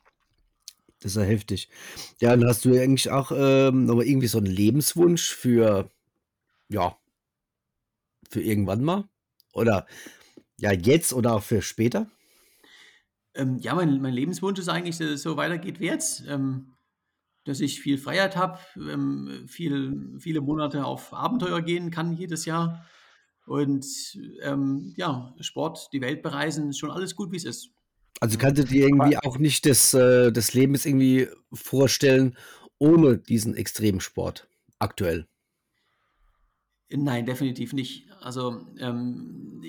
[0.99, 1.69] Das ist ja heftig.
[2.19, 5.89] Ja, dann hast du eigentlich auch ähm, noch irgendwie so einen Lebenswunsch für,
[6.69, 6.95] ja,
[8.29, 9.05] für irgendwann mal?
[9.53, 9.87] Oder
[10.57, 12.07] ja, jetzt oder auch für später?
[13.35, 16.25] Ähm, ja, mein, mein Lebenswunsch ist eigentlich, dass es so weitergeht wie jetzt.
[16.27, 16.75] Ähm,
[17.45, 22.85] dass ich viel Freiheit habe, ähm, viel, viele Monate auf Abenteuer gehen kann jedes Jahr.
[23.45, 23.85] Und
[24.41, 27.69] ähm, ja, Sport, die Welt bereisen, ist schon alles gut, wie es ist.
[28.19, 32.35] Also kannst du dir irgendwie auch nicht das, äh, das Leben irgendwie vorstellen
[32.79, 35.27] ohne diesen Extremsport aktuell?
[36.89, 38.09] Nein, definitiv nicht.
[38.21, 39.61] Also ähm,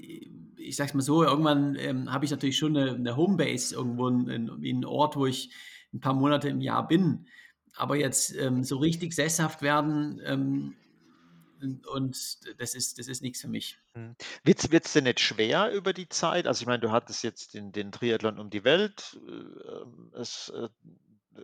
[0.59, 4.29] ich sag's mal so, irgendwann ähm, habe ich natürlich schon eine, eine Homebase irgendwo, in,
[4.29, 5.53] in einen Ort, wo ich
[5.93, 7.27] ein paar Monate im Jahr bin.
[7.75, 10.75] Aber jetzt ähm, so richtig sesshaft werden, ähm,
[11.93, 13.79] und das ist, das ist nichts für mich.
[13.95, 14.15] Hm.
[14.45, 16.47] Wird es denn nicht schwer über die Zeit?
[16.47, 19.19] Also ich meine, du hattest jetzt den, den Triathlon um die Welt.
[19.27, 20.69] Äh, es, äh,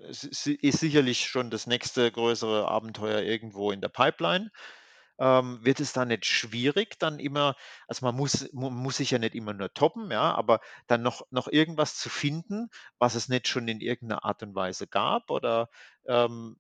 [0.09, 4.51] es ist sicherlich schon das nächste größere Abenteuer irgendwo in der Pipeline.
[5.23, 7.55] Ähm, wird es da nicht schwierig, dann immer,
[7.87, 10.59] also man muss, muss sich ja nicht immer nur toppen, ja, aber
[10.89, 14.89] dann noch, noch irgendwas zu finden, was es nicht schon in irgendeiner Art und Weise
[14.89, 15.31] gab?
[15.31, 15.71] Oder
[16.07, 16.57] ähm,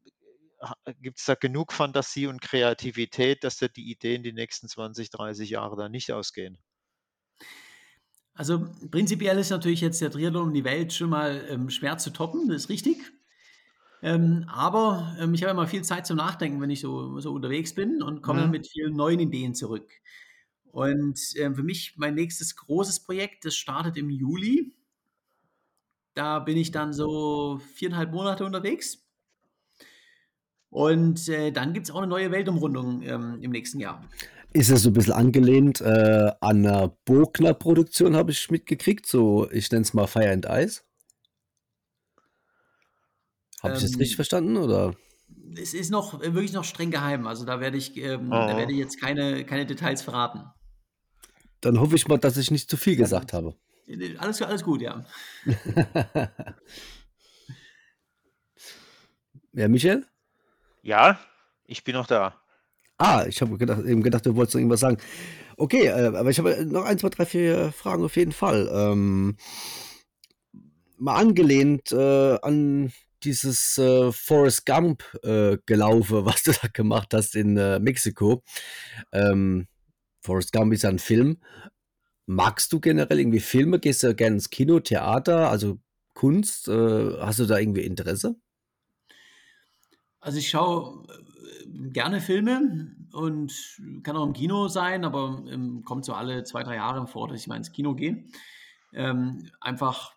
[1.00, 5.50] gibt es da genug Fantasie und Kreativität, dass da die Ideen die nächsten 20, 30
[5.50, 6.56] Jahre da nicht ausgehen?
[8.34, 12.10] Also prinzipiell ist natürlich jetzt der Triathlon um die Welt schon mal ähm, schwer zu
[12.10, 13.12] toppen, das ist richtig.
[14.02, 17.72] Ähm, aber ähm, ich habe immer viel Zeit zum Nachdenken, wenn ich so, so unterwegs
[17.74, 18.50] bin und komme mhm.
[18.50, 19.88] mit vielen neuen Ideen zurück.
[20.72, 24.74] Und äh, für mich mein nächstes großes Projekt, das startet im Juli.
[26.14, 29.06] Da bin ich dann so viereinhalb Monate unterwegs.
[30.68, 34.02] Und äh, dann gibt es auch eine neue Weltumrundung ähm, im nächsten Jahr.
[34.54, 39.06] Ist es so ein bisschen angelehnt äh, an einer Bogner-Produktion, habe ich mitgekriegt.
[39.06, 40.82] So, ich nenne es mal Fire and Ice.
[43.62, 44.56] Habe ich das richtig ähm, verstanden?
[44.56, 44.94] Oder?
[45.56, 47.26] Es ist noch äh, wirklich noch streng geheim.
[47.26, 48.30] Also da werde ich, ähm, oh.
[48.30, 50.44] da werde ich jetzt keine, keine Details verraten.
[51.60, 53.54] Dann hoffe ich mal, dass ich nicht zu viel gesagt habe.
[54.18, 55.04] Alles, alles gut, ja.
[59.52, 60.04] ja, Michael?
[60.82, 61.20] Ja,
[61.66, 62.34] ich bin noch da.
[62.98, 64.96] Ah, ich habe gedacht, eben gedacht, du wolltest noch irgendwas sagen.
[65.56, 68.68] Okay, äh, aber ich habe noch ein, zwei, drei, vier Fragen auf jeden Fall.
[68.72, 69.36] Ähm,
[70.96, 72.92] mal angelehnt äh, an
[73.24, 78.42] dieses äh, Forrest Gump äh, Gelaufe, was du da gemacht hast in äh, Mexiko.
[79.12, 79.66] Ähm,
[80.20, 81.38] Forrest Gump ist ja ein Film.
[82.26, 83.80] Magst du generell irgendwie Filme?
[83.80, 85.78] Gehst du gerne ins Kino, Theater, also
[86.14, 86.68] Kunst?
[86.68, 88.36] Äh, hast du da irgendwie Interesse?
[90.20, 93.52] Also ich schaue äh, gerne Filme und
[94.04, 97.40] kann auch im Kino sein, aber ähm, kommt so alle zwei, drei Jahre vor, dass
[97.40, 98.24] ich mal ins Kino gehe.
[98.92, 100.14] Ähm, einfach,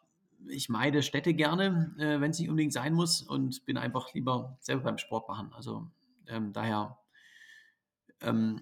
[0.50, 4.58] ich meide Städte gerne, äh, wenn es nicht unbedingt sein muss und bin einfach lieber
[4.60, 5.52] selber beim Sport machen.
[5.54, 5.88] Also
[6.28, 6.98] ähm, daher
[8.22, 8.62] ähm,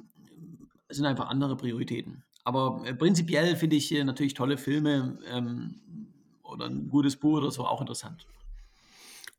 [0.89, 2.23] sind einfach andere Prioritäten.
[2.43, 5.75] Aber äh, prinzipiell finde ich äh, natürlich tolle Filme ähm,
[6.43, 8.25] oder ein gutes Buch oder so auch interessant.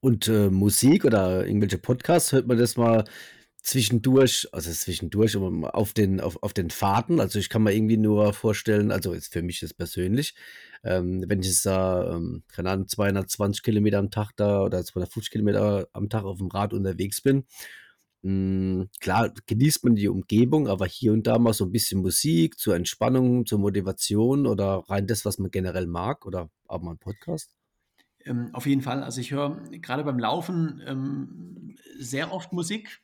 [0.01, 3.05] Und äh, Musik oder irgendwelche Podcasts, hört man das mal
[3.63, 7.21] zwischendurch, also zwischendurch auf den, auf, auf den Fahrten.
[7.21, 10.35] Also ich kann mir irgendwie nur vorstellen, also jetzt für mich ist persönlich,
[10.85, 15.89] ähm, wenn ich da, ähm, keine Ahnung, 220 Kilometer am Tag da oder 250 Kilometer
[15.93, 17.47] am Tag auf dem Rad unterwegs bin.
[18.23, 22.03] Mh, hm, klar, genießt man die Umgebung, aber hier und da mal so ein bisschen
[22.03, 26.93] Musik zur Entspannung, zur Motivation oder rein das, was man generell mag oder auch mal
[26.93, 27.55] ein Podcast.
[28.27, 29.03] Ähm, auf jeden Fall.
[29.03, 33.01] Also ich höre gerade beim Laufen ähm, sehr oft Musik.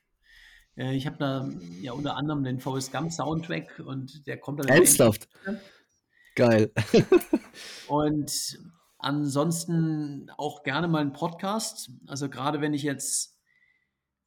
[0.77, 1.51] Äh, ich habe da
[1.81, 4.69] ja unter anderem den Forrest Gump Soundtrack und der kommt dann.
[4.69, 5.29] Ernsthaft?
[6.41, 6.73] Geil.
[7.89, 8.59] und
[8.99, 11.91] ansonsten auch gerne mal einen Podcast.
[12.07, 13.41] Also gerade wenn ich jetzt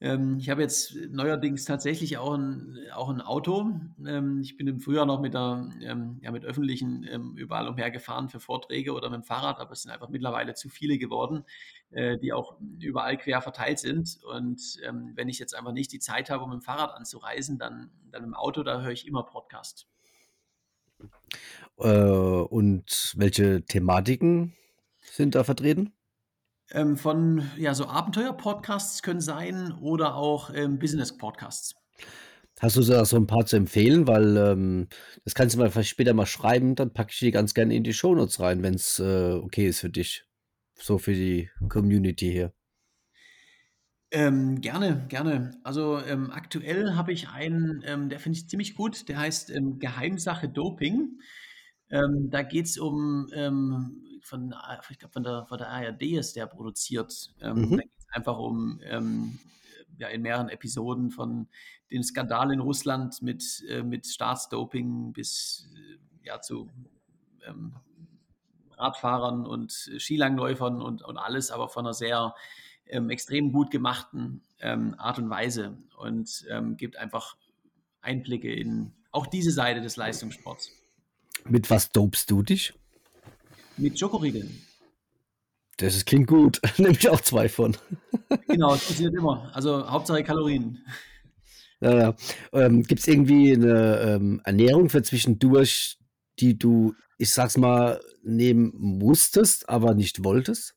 [0.04, 3.72] ähm, ich habe jetzt neuerdings tatsächlich auch ein, auch ein Auto.
[4.06, 8.28] Ähm, ich bin im Frühjahr noch mit, der, ähm, ja, mit öffentlichen ähm, überall umhergefahren
[8.28, 11.46] für Vorträge oder mit dem Fahrrad, aber es sind einfach mittlerweile zu viele geworden,
[11.92, 14.20] äh, die auch überall quer verteilt sind.
[14.26, 17.58] Und ähm, wenn ich jetzt einfach nicht die Zeit habe, um mit dem Fahrrad anzureisen,
[17.58, 19.88] dann, dann im Auto, da höre ich immer Podcast.
[21.78, 24.54] Äh, und welche Thematiken
[25.02, 25.94] sind da vertreten?
[26.72, 31.76] Ähm, von ja, so Abenteuer-Podcasts können sein oder auch ähm, Business-Podcasts.
[32.60, 34.08] Hast du da so ein paar zu empfehlen?
[34.08, 34.88] Weil ähm,
[35.26, 37.84] das kannst du mal vielleicht später mal schreiben, dann packe ich die ganz gerne in
[37.84, 40.26] die Shownotes rein, wenn es äh, okay ist für dich.
[40.76, 42.54] So für die Community hier.
[44.16, 45.60] Ähm, gerne, gerne.
[45.64, 49.80] Also ähm, aktuell habe ich einen, ähm, der finde ich ziemlich gut, der heißt ähm,
[49.80, 51.20] Geheimsache Doping.
[51.90, 54.54] Ähm, da geht es um, ähm, von,
[54.92, 57.34] ich glaube, von der, von der ARD ist der produziert.
[57.42, 57.72] Mhm.
[57.72, 58.80] Da geht es einfach um,
[59.98, 61.48] ja, in mehreren Episoden von
[61.92, 66.70] den Skandal in Russland mit, äh, mit Staatsdoping bis äh, ja, zu
[68.78, 72.34] Radfahrern und Skilangläufern und, und alles, aber von einer sehr
[72.94, 77.36] ähm, extrem gut gemachten ähm, Art und Weise und ähm, gibt einfach
[78.02, 80.72] Einblicke in auch diese Seite des Leistungssports.
[81.46, 82.74] Mit was dopst du dich?
[83.78, 84.62] Mit Schokoriegeln.
[85.78, 86.62] Das ist, klingt gut.
[86.78, 87.76] Nehme ich auch zwei von.
[88.48, 89.52] Genau, das passiert immer.
[89.54, 90.86] Also Hauptsache Kalorien.
[91.82, 92.16] Ja, ja.
[92.54, 95.98] Ähm, Gibt es irgendwie eine ähm, Ernährung für zwischendurch,
[96.40, 100.76] die du, ich sag's mal, nehmen musstest, aber nicht wolltest,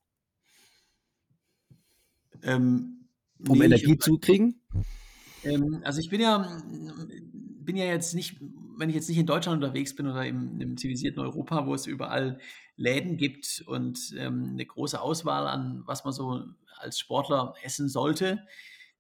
[2.46, 3.08] Ähm,
[3.46, 4.62] um nee, Energie ich, zu kriegen?
[5.44, 6.58] ähm, also ich bin ja,
[7.60, 8.38] bin ja jetzt nicht,
[8.78, 11.86] wenn ich jetzt nicht in Deutschland unterwegs bin oder im, im zivilisierten Europa, wo es
[11.86, 12.38] überall
[12.76, 16.44] Läden gibt und ähm, eine große Auswahl an, was man so
[16.78, 18.46] als Sportler essen sollte,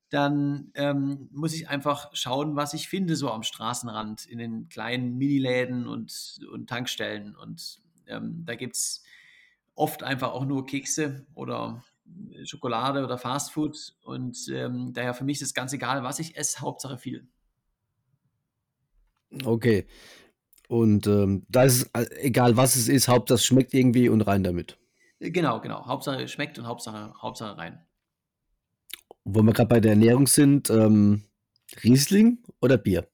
[0.08, 5.16] dann ähm, muss ich einfach schauen, was ich finde so am Straßenrand in den kleinen
[5.16, 7.34] Miniläden und, und Tankstellen.
[7.36, 9.02] Und ähm, da gibt es
[9.74, 11.84] oft einfach auch nur Kekse oder
[12.44, 13.96] Schokolade oder Fastfood.
[14.02, 17.28] Und ähm, daher für mich ist es ganz egal, was ich esse, Hauptsache viel.
[19.44, 19.86] Okay.
[20.68, 24.22] Und ähm, da ist es, äh, egal was es ist, Hauptsache es schmeckt irgendwie und
[24.22, 24.78] rein damit.
[25.20, 25.86] Genau, genau.
[25.86, 27.84] Hauptsache schmeckt und Hauptsache, Hauptsache rein.
[29.24, 31.24] Wo wir gerade bei der Ernährung sind, ähm,
[31.82, 33.08] Riesling oder Bier?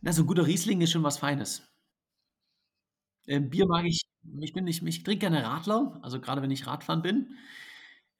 [0.00, 1.62] Na, so ein guter Riesling ist schon was Feines.
[3.26, 4.02] Ähm, Bier mag ich,
[4.40, 7.36] ich bin nicht, ich trinke gerne Radler, also gerade wenn ich Radfahren bin.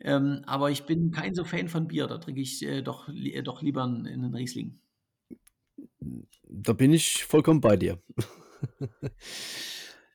[0.01, 3.35] Ähm, aber ich bin kein so Fan von Bier, da trinke ich äh, doch, li
[3.35, 4.81] äh, doch lieber einen, einen Riesling.
[6.49, 8.03] Da bin ich vollkommen bei dir.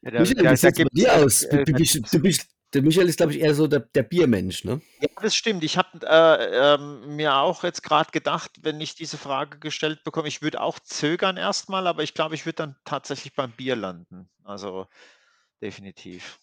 [0.06, 1.44] Ja, da, Michael, da, wie da sieht's bei dir aus?
[1.44, 4.64] Äh, du, bist, du bist, der Michael ist, glaube ich, eher so der, der Biermensch,
[4.64, 4.80] ne?
[5.00, 5.64] Ja, das stimmt.
[5.64, 10.28] Ich habe äh, ähm, mir auch jetzt gerade gedacht, wenn ich diese Frage gestellt bekomme,
[10.28, 14.30] ich würde auch zögern erstmal, aber ich glaube, ich würde dann tatsächlich beim Bier landen.
[14.44, 14.86] Also
[15.62, 16.40] definitiv.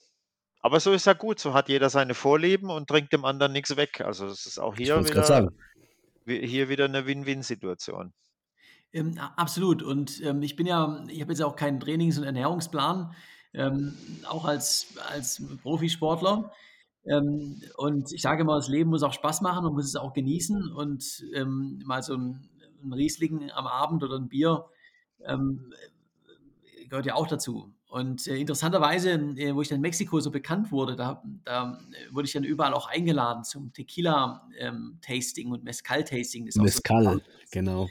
[0.60, 3.76] Aber so ist ja gut, so hat jeder seine Vorlieben und trinkt dem anderen nichts
[3.76, 4.00] weg.
[4.00, 5.50] Also es ist auch hier wieder,
[6.24, 8.12] hier wieder eine Win-Win-Situation.
[8.92, 9.82] Ähm, absolut.
[9.82, 13.12] Und ähm, ich bin ja, ich habe jetzt auch keinen Trainings- und Ernährungsplan,
[13.54, 13.94] ähm,
[14.28, 16.52] auch als, als Profisportler.
[17.04, 20.12] Ähm, und ich sage immer, das Leben muss auch Spaß machen und muss es auch
[20.12, 20.70] genießen.
[20.72, 22.48] Und ähm, mal so ein,
[22.84, 24.66] ein Riesling am Abend oder ein Bier
[25.26, 25.72] ähm,
[26.88, 27.72] gehört ja auch dazu.
[27.92, 32.14] Und äh, interessanterweise, äh, wo ich dann in Mexiko so bekannt wurde, da, da äh,
[32.14, 36.46] wurde ich dann überall auch eingeladen zum Tequila-Tasting und Mezcal-Tasting.
[36.46, 37.20] Auch so Mescal,
[37.50, 37.88] genau.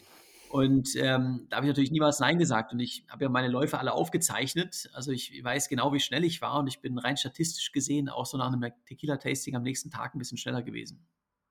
[0.49, 2.73] und ähm, da habe ich natürlich niemals Nein gesagt.
[2.73, 4.89] Und ich habe ja meine Läufe alle aufgezeichnet.
[4.93, 6.57] Also ich weiß genau, wie schnell ich war.
[6.57, 10.17] Und ich bin rein statistisch gesehen auch so nach einem Tequila-Tasting am nächsten Tag ein
[10.17, 11.05] bisschen schneller gewesen.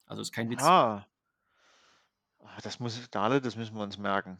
[0.06, 0.62] Also ist kein Witz.
[0.64, 1.06] Ah,
[2.42, 4.38] Ah, das muss, Dale, das müssen wir uns merken.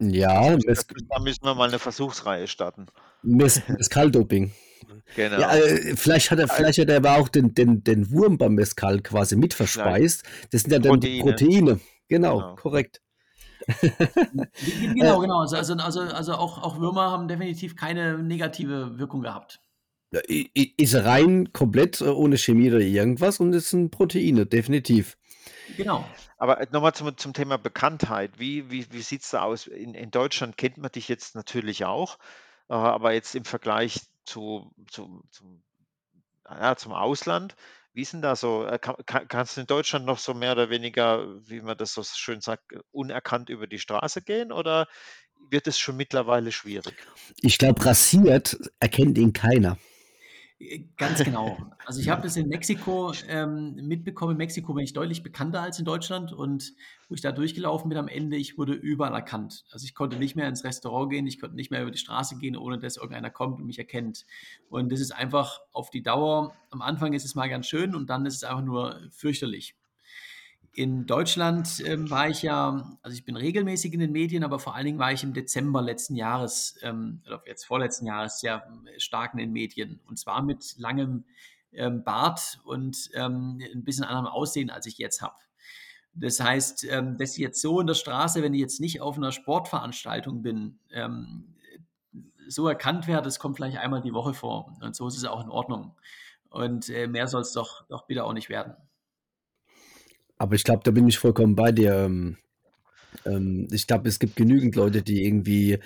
[0.00, 2.86] Ja, das da müssen wir mal eine Versuchsreihe starten.
[3.22, 4.52] Mes Mescal-Doping.
[5.16, 5.48] Ja, Genau.
[5.50, 8.54] äh, vielleicht hat er, Also, vielleicht hat er aber auch den, den, den Wurm beim
[8.54, 10.24] Mescal quasi mit vielleicht verspeist.
[10.52, 11.76] Das sind ja dann die Proteine.
[11.76, 11.80] Proteine.
[12.08, 12.54] Genau, Genau.
[12.56, 13.00] korrekt.
[13.66, 13.90] Äh,
[14.94, 15.40] Genau, genau.
[15.40, 19.60] Also, also, also, also auch, auch Würmer haben definitiv keine negative Wirkung gehabt.
[20.10, 25.16] Ist rein komplett äh, ohne Chemie oder irgendwas und es sind Proteine, definitiv.
[25.76, 26.04] Genau.
[26.36, 28.38] Aber nochmal zum, zum Thema Bekanntheit.
[28.38, 29.66] Wie, wie, wie sieht es da aus?
[29.66, 32.18] In, in Deutschland kennt man dich jetzt natürlich auch,
[32.68, 35.62] äh, aber jetzt im Vergleich zu, zu, zum,
[36.48, 37.56] ja, zum Ausland,
[37.92, 38.66] wie ist denn da so?
[38.66, 41.94] äh, Kann, kann, kannst du in Deutschland noch so mehr oder weniger, wie man das
[41.94, 44.88] so schön sagt, unerkannt über die Straße gehen oder
[45.48, 46.94] wird es schon mittlerweile schwierig?
[47.42, 49.78] Ich glaube, rasiert erkennt ihn keiner.
[50.60, 51.56] Äh, Ganz genau.
[51.86, 54.32] Also ich habe das in Mexiko ähm, mitbekommen.
[54.32, 56.74] In Mexiko bin ich deutlich bekannter als in Deutschland und
[57.08, 59.64] wo ich da durchgelaufen bin am Ende, ich wurde überall erkannt.
[59.72, 62.36] Also ich konnte nicht mehr ins Restaurant gehen, ich konnte nicht mehr über die Straße
[62.38, 64.26] gehen, ohne dass irgendeiner kommt und mich erkennt.
[64.68, 68.10] Und das ist einfach auf die Dauer, am Anfang ist es mal ganz schön und
[68.10, 69.74] dann ist es einfach nur fürchterlich.
[70.72, 74.76] In Deutschland ähm, war ich ja, also ich bin regelmäßig in den Medien, aber vor
[74.76, 79.00] allen Dingen war ich im Dezember letzten Jahres, ähm, oder jetzt vorletzten Jahres, sehr äh,
[79.00, 80.00] stark in den Medien.
[80.06, 81.24] Und zwar mit langem
[81.72, 85.34] ähm, Bart und ähm, ein bisschen anderem Aussehen, als ich jetzt habe.
[86.12, 89.16] Das heißt, ähm, dass ich jetzt so in der Straße, wenn ich jetzt nicht auf
[89.16, 91.56] einer Sportveranstaltung bin, ähm,
[92.48, 94.76] so erkannt werde, das kommt vielleicht einmal die Woche vor.
[94.80, 95.96] Und so ist es auch in Ordnung.
[96.48, 98.74] Und äh, mehr soll es doch, doch bitte auch nicht werden.
[100.40, 101.94] Aber ich glaube, da bin ich vollkommen bei dir.
[101.94, 102.38] Ähm,
[103.26, 105.78] ähm, ich glaube, es gibt genügend Leute, die irgendwie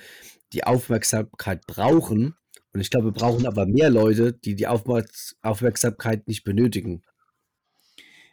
[0.53, 2.37] die Aufmerksamkeit brauchen.
[2.73, 7.03] Und ich glaube, wir brauchen aber mehr Leute, die die Aufmerksamkeit nicht benötigen.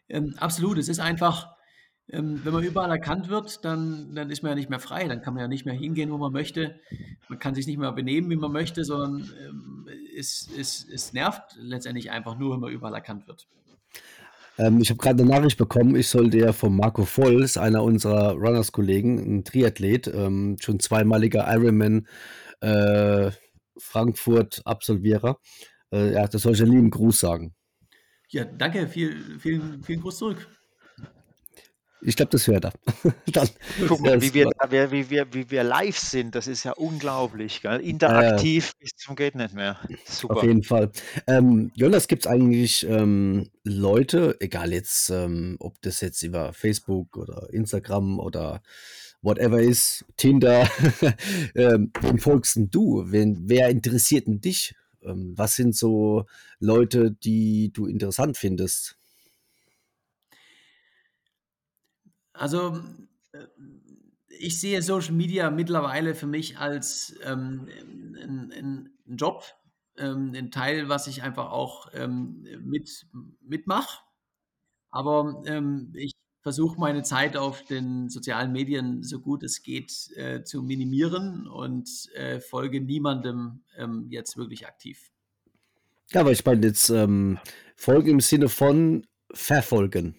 [0.09, 0.77] Ähm, absolut.
[0.77, 1.55] Es ist einfach,
[2.07, 5.07] ähm, wenn man überall erkannt wird, dann, dann ist man ja nicht mehr frei.
[5.07, 6.79] Dann kann man ja nicht mehr hingehen, wo man möchte.
[7.29, 11.57] Man kann sich nicht mehr benehmen, wie man möchte, sondern ähm, es, es, es nervt
[11.57, 13.47] letztendlich einfach nur, wenn man überall erkannt wird.
[14.61, 18.33] Ähm, ich habe gerade eine Nachricht bekommen, ich sollte ja von Marco Volls, einer unserer
[18.33, 22.07] Runners-Kollegen, ein Triathlet, ähm, schon zweimaliger Ironman
[22.59, 23.31] äh,
[23.77, 25.39] Frankfurt-Absolvierer,
[25.91, 27.55] äh, ja, das soll ich einen lieben Gruß sagen.
[28.29, 30.47] Ja, danke, viel, vielen, vielen Gruß zurück.
[32.03, 32.73] Ich glaube, das hört er.
[33.31, 33.49] Dann,
[33.87, 34.49] Guck mal, wie wir,
[34.91, 37.61] wie, wir, wie wir live sind, das ist ja unglaublich.
[37.61, 37.79] Gell?
[37.79, 39.77] Interaktiv äh, bis zum geht nicht mehr.
[40.05, 40.37] Super.
[40.37, 40.91] Auf jeden Fall.
[41.27, 47.17] Ähm, Jonas, gibt es eigentlich ähm, Leute, egal jetzt, ähm, ob das jetzt über Facebook
[47.17, 48.61] oder Instagram oder
[49.21, 50.67] whatever ist, Tinder,
[51.55, 53.03] ähm, wem folgst du?
[53.07, 54.75] Wen, wer interessiert denn dich?
[55.03, 56.25] Ähm, was sind so
[56.59, 58.97] Leute, die du interessant findest?
[62.41, 62.79] Also
[63.33, 63.45] äh,
[64.27, 67.67] ich sehe Social Media mittlerweile für mich als ähm,
[68.19, 69.43] ein, ein, Job,
[69.95, 73.05] ähm, ein Teil, was ich einfach auch ähm, mit,
[73.41, 73.99] mitmache.
[74.89, 80.43] Aber ähm, ich versuche meine Zeit auf den sozialen Medien so gut es geht äh,
[80.43, 85.11] zu minimieren und äh, folge niemandem ähm, jetzt wirklich aktiv.
[86.09, 87.37] Ja, aber ich meine jetzt ähm,
[87.75, 90.15] Folgen im Sinne von verfolgen.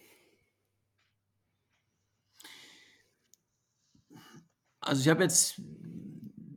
[4.82, 5.60] Also ich habe jetzt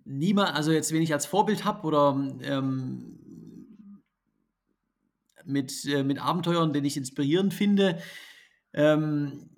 [0.04, 3.20] niemand, also jetzt, wen ich als Vorbild habe oder ähm,
[5.44, 8.00] mit, äh, mit Abenteuern, den ich inspirierend finde,
[8.74, 9.50] ähm,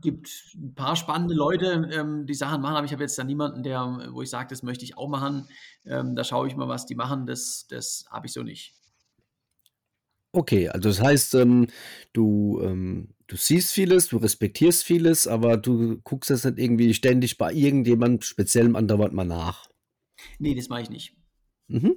[0.00, 3.62] gibt ein paar spannende Leute, ähm, die Sachen machen, aber ich habe jetzt da niemanden,
[3.62, 5.48] der, wo ich sage, das möchte ich auch machen.
[5.84, 7.26] Ähm, da schaue ich mal, was die machen.
[7.26, 8.74] Das, das habe ich so nicht.
[10.32, 11.66] Okay, also das heißt, ähm,
[12.12, 17.36] du, ähm, du siehst vieles, du respektierst vieles, aber du guckst jetzt nicht irgendwie ständig
[17.36, 19.68] bei irgendjemand speziellem andauernd mal nach.
[20.38, 21.16] Nee, das mache ich nicht.
[21.68, 21.96] Mhm.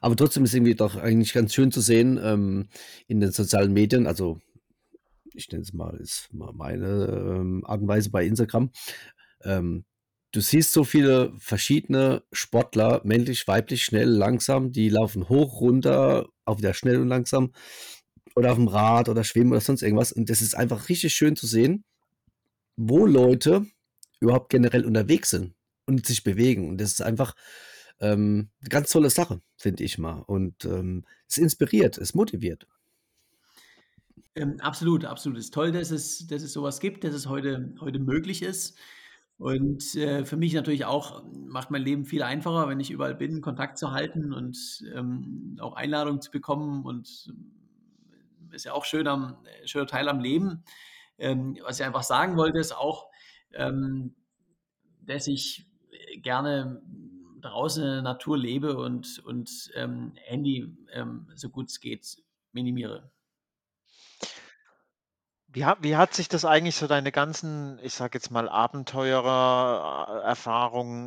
[0.00, 2.68] Aber trotzdem ist irgendwie doch eigentlich ganz schön zu sehen ähm,
[3.06, 4.40] in den sozialen Medien, also
[5.34, 8.70] ich nenne es mal, ist mal meine ähm, Art und Weise bei Instagram.
[9.42, 9.84] Ähm,
[10.32, 16.58] du siehst so viele verschiedene Sportler, männlich, weiblich, schnell, langsam, die laufen hoch, runter, auch
[16.58, 17.52] wieder schnell und langsam
[18.36, 20.12] oder auf dem Rad oder schwimmen oder sonst irgendwas.
[20.12, 21.84] Und das ist einfach richtig schön zu sehen,
[22.76, 23.66] wo Leute
[24.20, 25.54] überhaupt generell unterwegs sind
[25.86, 26.68] und sich bewegen.
[26.68, 27.34] Und das ist einfach
[28.00, 30.22] ähm, eine ganz tolle Sache, finde ich mal.
[30.26, 32.66] Und ähm, es inspiriert, es motiviert.
[34.34, 35.38] Ähm, absolut, absolut.
[35.38, 38.78] Es ist toll, dass es, dass es sowas gibt, dass es heute, heute möglich ist.
[39.40, 43.40] Und äh, für mich natürlich auch macht mein Leben viel einfacher, wenn ich überall bin,
[43.40, 46.84] Kontakt zu halten und ähm, auch Einladungen zu bekommen.
[46.84, 47.32] Und
[48.52, 50.62] äh, ist ja auch schön am, schöner Teil am Leben.
[51.16, 53.08] Ähm, was ich einfach sagen wollte, ist auch,
[53.54, 54.14] ähm,
[55.00, 55.66] dass ich
[56.18, 56.82] gerne
[57.40, 62.22] draußen in der Natur lebe und, und ähm, Handy, ähm, so gut es geht,
[62.52, 63.10] minimiere.
[65.52, 70.22] Wie hat wie hat sich das eigentlich so deine ganzen, ich sage jetzt mal, Abenteurer,
[70.24, 70.28] äh,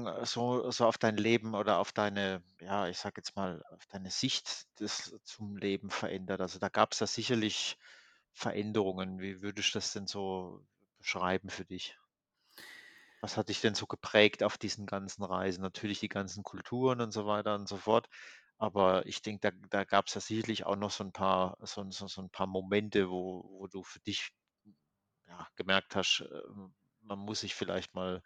[0.08, 3.86] äh, so so auf dein Leben oder auf deine, ja, ich sage jetzt mal, auf
[3.88, 6.42] deine Sicht des zum Leben verändert?
[6.42, 7.78] Also, da gab es ja sicherlich
[8.34, 9.20] Veränderungen.
[9.20, 10.66] Wie würdest du das denn so
[11.00, 11.98] beschreiben für dich?
[13.22, 15.62] Was hat dich denn so geprägt auf diesen ganzen Reisen?
[15.64, 18.08] Natürlich die ganzen Kulturen und so weiter und so fort.
[18.60, 21.90] Aber ich denke, da da gab es ja sicherlich auch noch so ein paar so
[21.92, 24.32] so so 'n paar Momente, wo wo du für dich,
[25.28, 28.22] ja, gemerkt hast, ähm, man muss sich vielleicht mal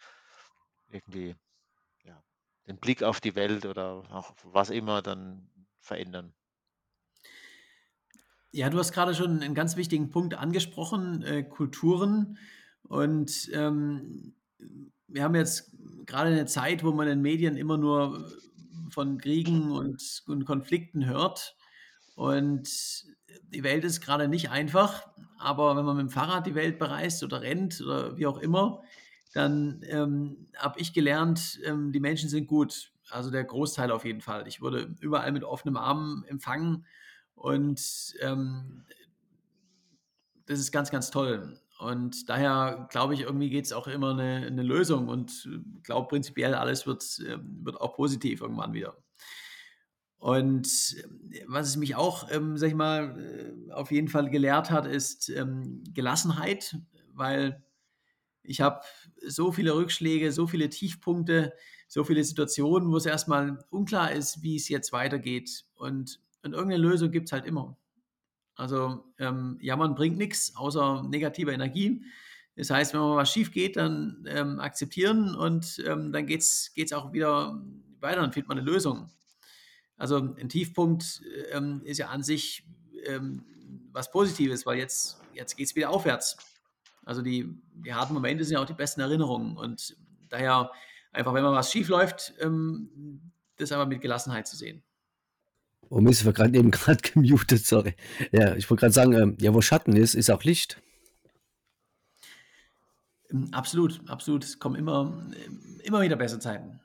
[0.89, 1.35] irgendwie,
[2.03, 2.23] ja,
[2.67, 5.51] den Blick auf die Welt oder auch was immer dann
[5.81, 6.35] verändern.
[8.53, 12.37] Ja, du hast gerade schon einen ganz wichtigen Punkt angesprochen, äh, Kulturen.
[12.83, 14.35] Und, ähm,
[15.07, 15.71] wir haben jetzt
[16.05, 18.31] gerade eine Zeit, wo man in Medien immer nur
[18.89, 21.55] von Kriegen und, und Konflikten hört.
[22.15, 22.67] Und
[23.53, 25.07] die Welt ist gerade nicht einfach,
[25.37, 28.81] aber wenn man mit dem Fahrrad die Welt bereist oder rennt oder wie auch immer,
[29.33, 32.91] dann ähm, habe ich gelernt, ähm, die Menschen sind gut.
[33.09, 34.47] Also der Großteil auf jeden Fall.
[34.47, 36.85] Ich wurde überall mit offenem Arm empfangen
[37.35, 38.83] und ähm,
[40.47, 41.59] das ist ganz, ganz toll.
[41.79, 45.47] Und daher glaube ich, irgendwie geht es auch immer eine, eine Lösung und
[45.83, 48.97] glaube prinzipiell, alles wird, ähm, wird auch positiv irgendwann wieder.
[50.17, 50.67] Und
[51.45, 53.19] was es mich auch, ähm, sag ich mal,
[53.67, 56.75] äh, auf jeden Fall gelehrt hat, ist ähm, Gelassenheit,
[57.13, 57.63] weil
[58.41, 58.81] ich habe
[59.27, 61.53] so viele Rückschläge, so viele Tiefpunkte,
[61.87, 65.65] so viele Situationen, wo es erstmal unklar ist, wie es jetzt weitergeht.
[65.75, 67.77] Und, und irgendeine Lösung gibt es halt immer.
[68.57, 72.03] Also ähm, jammern bringt nichts außer negativer Energie.
[72.55, 76.93] Das heißt, wenn mal was schief geht, dann ähm, akzeptieren und ähm, dann geht es
[76.93, 77.61] auch wieder
[77.99, 79.11] weiter, dann findet man eine Lösung.
[79.95, 82.65] Also ein Tiefpunkt ähm, ist ja an sich
[83.05, 83.43] ähm,
[83.91, 86.37] was Positives, weil jetzt, jetzt geht es wieder aufwärts.
[87.05, 89.95] Also die, die harten Momente sind ja auch die besten Erinnerungen und
[90.29, 90.71] daher
[91.11, 94.83] einfach, wenn mal was schief läuft, ähm, das einfach mit Gelassenheit zu sehen.
[95.89, 97.95] Oh Mist, ich war gerade eben gerade gemutet, sorry.
[98.31, 100.81] Ja, ich wollte gerade sagen, ähm, ja, wo Schatten ist, ist auch Licht.
[103.31, 104.43] Ähm, absolut, absolut.
[104.43, 105.25] Es kommen immer,
[105.83, 106.79] immer wieder bessere Zeiten.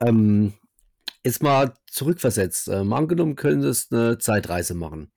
[0.00, 0.54] Ähm,
[1.24, 2.68] jetzt mal zurückversetzt.
[2.68, 5.12] Äh, mal angenommen, könntest eine Zeitreise machen.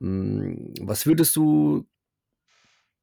[0.00, 1.86] Hm, was würdest du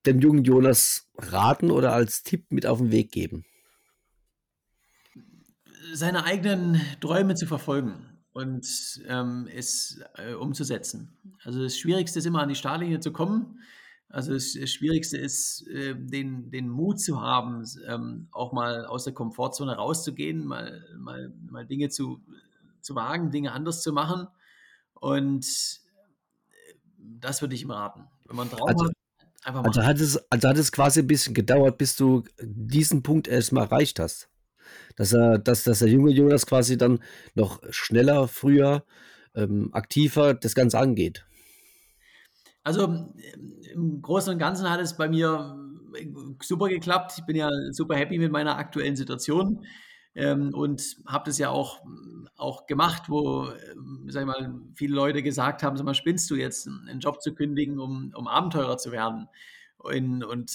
[0.05, 3.45] dem jungen Jonas raten oder als Tipp mit auf den Weg geben?
[5.93, 11.15] Seine eigenen Träume zu verfolgen und ähm, es äh, umzusetzen.
[11.45, 13.61] Also das Schwierigste ist immer an die Startlinie zu kommen.
[14.09, 19.13] Also das, Schwierigste ist, äh, den, den Mut zu haben, ähm, auch mal aus der
[19.13, 22.21] Komfortzone rauszugehen, mal, mal, mal Dinge zu,
[22.81, 24.27] zu wagen, Dinge anders zu machen.
[24.95, 25.45] Und
[26.49, 28.03] äh, das würde ich ihm raten.
[28.25, 28.93] Wenn man Traum also, hat,
[29.45, 29.67] einfach machen.
[29.67, 33.63] Also hat, es, also hat es quasi ein bisschen gedauert, bis du diesen Punkt erstmal
[33.63, 34.27] erreicht hast
[34.95, 36.99] dass er, dass, dass der junge Jonas quasi dann
[37.33, 38.83] noch schneller, früher,
[39.35, 41.25] ähm, aktiver das Ganze angeht.
[42.63, 43.13] Also
[43.73, 45.55] im Großen und Ganzen hat es bei mir
[45.95, 46.07] äh,
[46.41, 47.13] super geklappt.
[47.17, 49.65] Ich bin ja super happy mit meiner aktuellen Situation
[50.15, 51.81] ähm, und habe das ja auch,
[52.37, 56.35] auch gemacht, wo ähm, sag ich mal, viele Leute gesagt haben, sag mal, spinnst du
[56.35, 59.27] jetzt, einen Job zu kündigen, um, um Abenteurer zu werden?
[59.77, 60.51] Und, und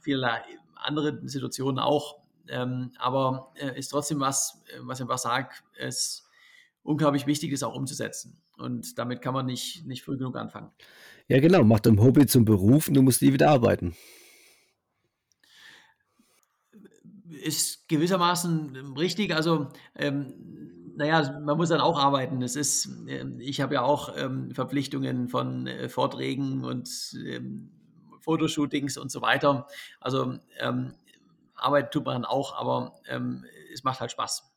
[0.00, 0.30] viele
[0.76, 2.19] andere Situationen auch.
[2.48, 6.28] Ähm, aber äh, ist trotzdem was, äh, was ich einfach sage, es
[6.82, 8.40] unglaublich wichtig ist, auch umzusetzen.
[8.56, 10.70] Und damit kann man nicht, nicht früh genug anfangen.
[11.28, 11.64] Ja, genau.
[11.64, 13.94] Mach dein Hobby zum Beruf und du musst nie wieder arbeiten.
[17.42, 19.34] Ist gewissermaßen richtig.
[19.34, 20.34] Also, ähm,
[20.96, 22.42] naja, man muss dann auch arbeiten.
[22.42, 26.90] Es ist, äh, ich habe ja auch ähm, Verpflichtungen von äh, Vorträgen und
[27.24, 27.70] ähm,
[28.20, 29.66] Fotoshootings und so weiter.
[30.00, 30.92] Also ähm,
[31.60, 34.50] Arbeit tut man auch, aber ähm, es macht halt Spaß.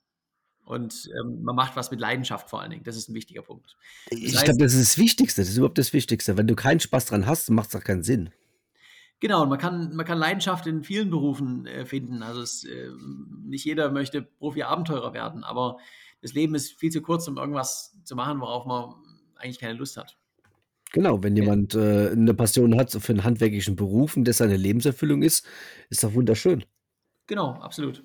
[0.65, 2.83] Und ähm, man macht was mit Leidenschaft vor allen Dingen.
[2.83, 3.75] Das ist ein wichtiger Punkt.
[4.09, 5.41] Das ich glaube, das ist das Wichtigste.
[5.41, 6.37] Das ist überhaupt das Wichtigste.
[6.37, 8.29] Wenn du keinen Spaß dran hast, macht es auch keinen Sinn.
[9.19, 12.23] Genau, und man kann, man kann Leidenschaft in vielen Berufen äh, finden.
[12.23, 12.89] Also es, äh,
[13.45, 15.77] nicht jeder möchte Profi-Abenteurer werden, aber
[16.21, 18.95] das Leben ist viel zu kurz, um irgendwas zu machen, worauf man
[19.35, 20.17] eigentlich keine Lust hat.
[20.93, 25.23] Genau, wenn jemand äh, eine Passion hat für einen handwerklichen Beruf und das seine Lebenserfüllung
[25.23, 25.45] ist,
[25.89, 26.65] ist doch wunderschön.
[27.27, 28.03] Genau, absolut.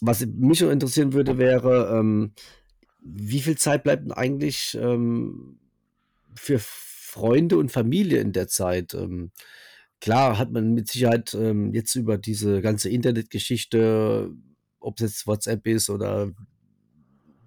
[0.00, 2.32] Was mich noch interessieren würde, wäre, ähm,
[3.00, 5.58] wie viel Zeit bleibt eigentlich ähm,
[6.34, 8.94] für Freunde und Familie in der Zeit?
[8.94, 9.30] Ähm,
[10.00, 14.30] klar hat man mit Sicherheit ähm, jetzt über diese ganze Internetgeschichte,
[14.80, 16.32] ob es jetzt WhatsApp ist oder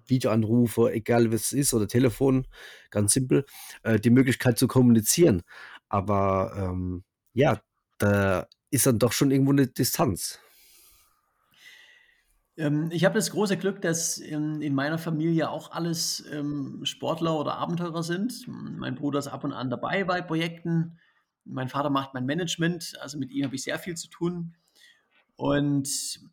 [0.06, 2.46] Videoanrufe, egal was es ist, oder Telefon,
[2.90, 3.44] ganz simpel,
[3.82, 5.42] äh, die Möglichkeit zu kommunizieren.
[5.88, 7.04] Aber ähm,
[7.34, 7.60] ja,
[7.98, 10.38] da ist dann doch schon irgendwo eine Distanz.
[12.56, 17.38] Ähm, ich habe das große Glück, dass in, in meiner Familie auch alles ähm, Sportler
[17.38, 18.46] oder Abenteurer sind.
[18.46, 20.98] Mein Bruder ist ab und an dabei bei Projekten.
[21.44, 24.54] Mein Vater macht mein Management, also mit ihm habe ich sehr viel zu tun.
[25.36, 25.88] Und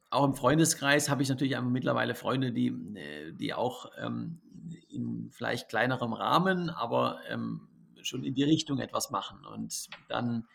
[0.09, 4.41] auch im Freundeskreis habe ich natürlich mittlerweile Freunde, die, äh, die auch ähm,
[4.89, 7.67] in vielleicht kleinerem Rahmen, aber ähm,
[8.01, 9.45] schon in die Richtung etwas machen.
[9.45, 10.47] Und dann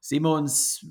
[0.00, 0.86] sehen wir uns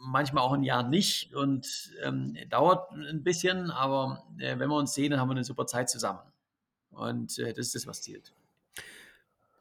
[0.00, 4.94] manchmal auch ein Jahr nicht und ähm, dauert ein bisschen, aber äh, wenn wir uns
[4.94, 6.20] sehen, dann haben wir eine super Zeit zusammen.
[6.90, 8.32] Und äh, das ist das, was zählt.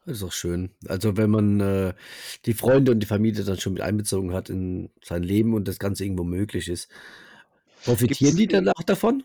[0.05, 0.69] Das ist auch schön.
[0.87, 1.93] Also wenn man äh,
[2.45, 5.79] die Freunde und die Familie dann schon mit einbezogen hat in sein Leben und das
[5.79, 6.89] Ganze irgendwo möglich ist.
[7.83, 9.23] Profitieren Gibt's, die danach davon?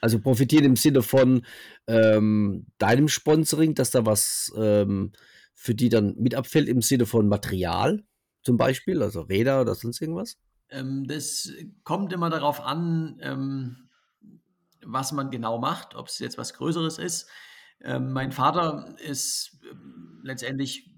[0.00, 1.44] Also profitieren im Sinne von
[1.88, 5.10] ähm, deinem Sponsoring, dass da was ähm,
[5.56, 8.04] für die dann mit abfällt im Sinne von Material
[8.42, 10.36] zum Beispiel, also Räder oder sonst irgendwas?
[10.68, 11.50] Ähm, das
[11.82, 13.88] kommt immer darauf an, ähm,
[14.84, 17.28] was man genau macht, ob es jetzt was Größeres ist.
[17.82, 20.90] Ähm, mein Vater ist ähm, letztendlich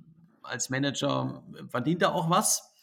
[0.43, 2.75] als Manager, verdient er auch was.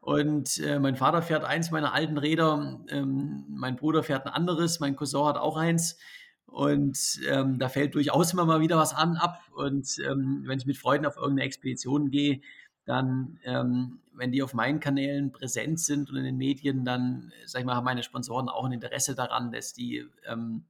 [0.00, 4.78] Und äh, mein Vater fährt eins meiner alten Räder, ähm, mein Bruder fährt ein anderes,
[4.78, 5.98] mein Cousin hat auch eins.
[6.46, 9.40] Und ähm, da fällt durchaus immer mal wieder was an ab.
[9.54, 12.40] Und ähm, wenn ich mit Freunden auf irgendeine Expedition gehe,
[12.86, 17.60] dann, ähm, wenn die auf meinen Kanälen präsent sind und in den Medien, dann, sag
[17.60, 20.64] ich mal, haben meine Sponsoren auch ein Interesse daran, dass die ähm,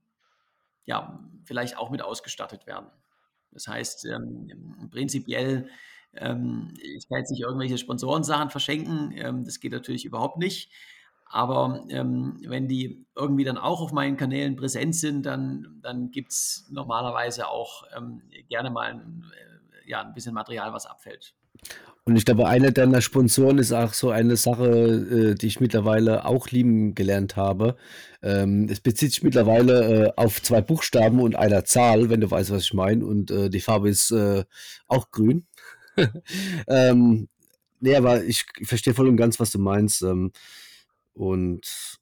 [0.86, 2.86] ja vielleicht auch mit ausgestattet werden.
[3.52, 5.68] Das heißt, ähm, prinzipiell,
[6.14, 10.70] ähm, ich kann jetzt nicht irgendwelche Sponsorensachen verschenken, das geht natürlich überhaupt nicht.
[11.28, 16.32] Aber ähm, wenn die irgendwie dann auch auf meinen Kanälen präsent sind, dann, dann gibt
[16.32, 21.34] es normalerweise auch ähm, gerne mal ein, äh, ja, ein bisschen Material, was abfällt.
[22.04, 26.24] Und ich glaube, einer deiner Sponsoren ist auch so eine Sache, äh, die ich mittlerweile
[26.24, 27.76] auch lieben gelernt habe.
[28.22, 32.52] Ähm, es bezieht sich mittlerweile äh, auf zwei Buchstaben und einer Zahl, wenn du weißt,
[32.52, 33.04] was ich meine.
[33.04, 34.44] Und äh, die Farbe ist äh,
[34.86, 35.46] auch grün.
[36.68, 37.28] ähm,
[37.80, 40.02] nee, aber ich, verstehe voll und ganz, was du meinst.
[40.02, 40.30] Ähm,
[41.16, 41.98] und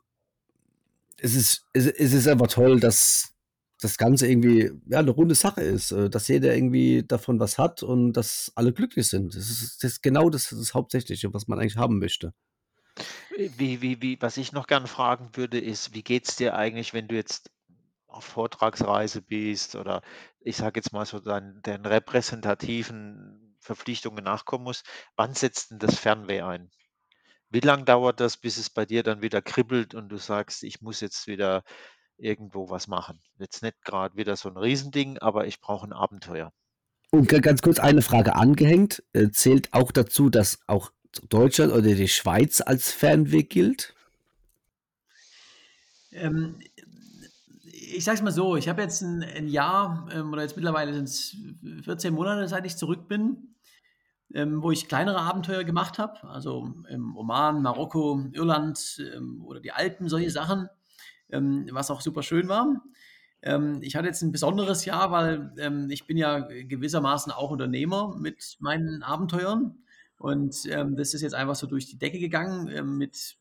[1.19, 3.33] es ist, es, es ist einfach toll, dass
[3.81, 7.83] das Ganze irgendwie ja, eine runde Sache ist, äh, dass jeder irgendwie davon was hat
[7.83, 9.35] und dass alle glücklich sind.
[9.35, 12.35] Das ist, das ist genau das, das Hauptsächliche, was man eigentlich haben möchte.
[13.37, 16.93] Wie, wie, wie, was ich noch gerne fragen würde, ist, wie geht es dir eigentlich,
[16.93, 17.51] wenn du jetzt
[18.07, 20.03] auf Vortragsreise bist oder
[20.41, 24.87] ich sage jetzt mal so deinen, den repräsentativen Verpflichtungen nachkommen musst,
[25.17, 26.71] wann setzt denn das Fernweh ein?
[27.55, 30.83] Wie lange dauert das, bis es bei dir dann wieder kribbelt und du sagst, ich
[30.83, 31.63] muss jetzt wieder
[32.19, 33.21] irgendwo was machen?
[33.39, 36.53] Jetzt nicht gerade wieder so ein Riesending, aber ich brauche ein Abenteuer.
[37.13, 39.05] Und ganz kurz eine Frage angehängt.
[39.13, 40.91] Äh, zählt auch dazu, dass auch
[41.29, 43.95] Deutschland oder die Schweiz als Fernweg gilt?
[46.11, 46.59] Ähm,
[47.63, 50.93] ich sage es mal so, ich habe jetzt ein, ein Jahr ähm, oder jetzt mittlerweile
[50.93, 51.37] sind es
[51.85, 53.54] 14 Monate, seit ich zurück bin
[54.35, 59.71] ähm, wo ich kleinere Abenteuer gemacht habe, also im Oman, Marokko, Irland ähm, oder die
[59.71, 60.69] Alpen, solche Sachen,
[61.31, 62.83] ähm, was auch super schön war.
[63.43, 68.17] Ähm, ich hatte jetzt ein besonderes Jahr, weil ähm, ich bin ja gewissermaßen auch Unternehmer
[68.19, 69.79] mit meinen Abenteuern.
[70.19, 73.37] Und ähm, das ist jetzt einfach so durch die Decke gegangen mit,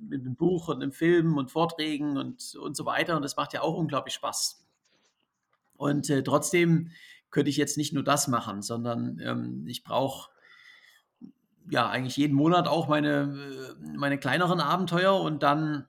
[0.00, 3.16] mit einem Buch und einem Film und Vorträgen und, und so weiter.
[3.16, 4.64] Und das macht ja auch unglaublich Spaß.
[5.76, 6.90] Und äh, trotzdem
[7.30, 10.30] könnte ich jetzt nicht nur das machen, sondern ähm, ich brauche
[11.70, 15.86] ja eigentlich jeden Monat auch meine, äh, meine kleineren Abenteuer und dann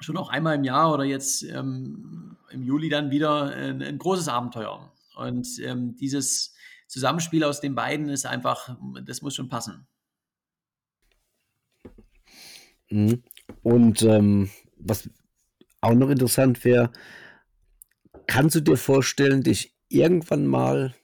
[0.00, 4.28] schon auch einmal im Jahr oder jetzt ähm, im Juli dann wieder ein, ein großes
[4.28, 4.92] Abenteuer.
[5.14, 6.54] Und ähm, dieses
[6.88, 9.86] Zusammenspiel aus den beiden ist einfach, das muss schon passen.
[12.90, 13.22] Mhm.
[13.62, 15.08] Und ähm, was
[15.80, 16.90] auch noch interessant wäre,
[18.26, 20.94] kannst du dir vorstellen, dich irgendwann mal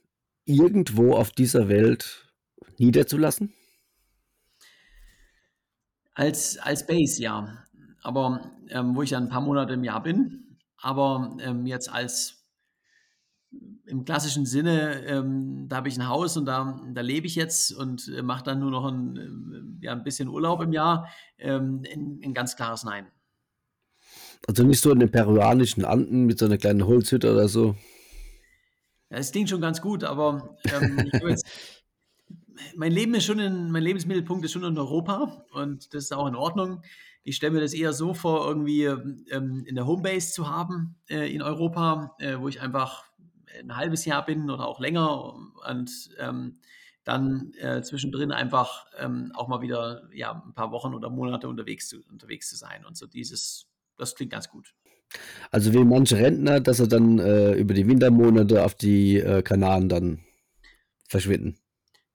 [0.45, 2.33] irgendwo auf dieser Welt
[2.79, 3.53] niederzulassen?
[6.15, 7.65] Als, als Base, ja.
[8.03, 10.59] Aber ähm, wo ich dann ein paar Monate im Jahr bin.
[10.77, 12.39] Aber ähm, jetzt als
[13.87, 17.73] im klassischen Sinne, ähm, da habe ich ein Haus und da, da lebe ich jetzt
[17.73, 21.09] und äh, mache dann nur noch ein, äh, ja, ein bisschen Urlaub im Jahr.
[21.39, 23.07] Ähm, ein, ein ganz klares Nein.
[24.47, 27.77] Also nicht so in den peruanischen Anden mit so einer kleinen Holzhütte oder so.
[29.11, 31.47] Ja, es klingt schon ganz gut, aber ähm, jetzt,
[32.77, 36.27] mein Leben ist schon in, mein Lebensmittelpunkt ist schon in Europa und das ist auch
[36.27, 36.83] in Ordnung.
[37.25, 41.33] Ich stelle mir das eher so vor, irgendwie ähm, in der Homebase zu haben äh,
[41.33, 43.05] in Europa, äh, wo ich einfach
[43.59, 45.35] ein halbes Jahr bin oder auch länger
[45.69, 46.59] und ähm,
[47.05, 51.89] dann äh, zwischendrin einfach ähm, auch mal wieder ja, ein paar Wochen oder Monate unterwegs
[51.89, 52.85] zu, unterwegs zu sein.
[52.85, 54.75] Und so dieses, das klingt ganz gut.
[55.51, 59.89] Also wie manche Rentner, dass sie dann äh, über die Wintermonate auf die äh, Kanaren
[59.89, 60.21] dann
[61.09, 61.57] verschwinden.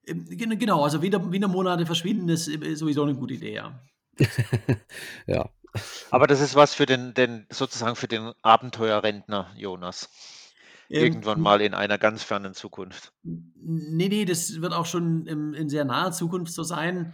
[0.06, 3.80] Ähm, genau, also Winter, Wintermonate verschwinden ist sowieso eine gute Idee, ja.
[5.28, 5.50] ja.
[6.12, 10.10] Aber das ist was für den, den sozusagen für den Abenteuerrentner, Jonas.
[10.89, 13.14] Ähm, Irgendwann mal in einer ganz fernen Zukunft.
[13.24, 17.14] Nee, nee, das wird auch schon in, in sehr naher Zukunft so sein.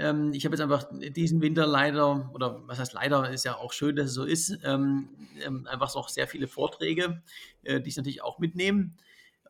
[0.00, 3.72] Ähm, ich habe jetzt einfach diesen Winter leider, oder was heißt leider, ist ja auch
[3.72, 5.10] schön, dass es so ist, ähm,
[5.44, 7.22] ähm, einfach noch sehr viele Vorträge,
[7.64, 8.92] äh, die ich natürlich auch mitnehme.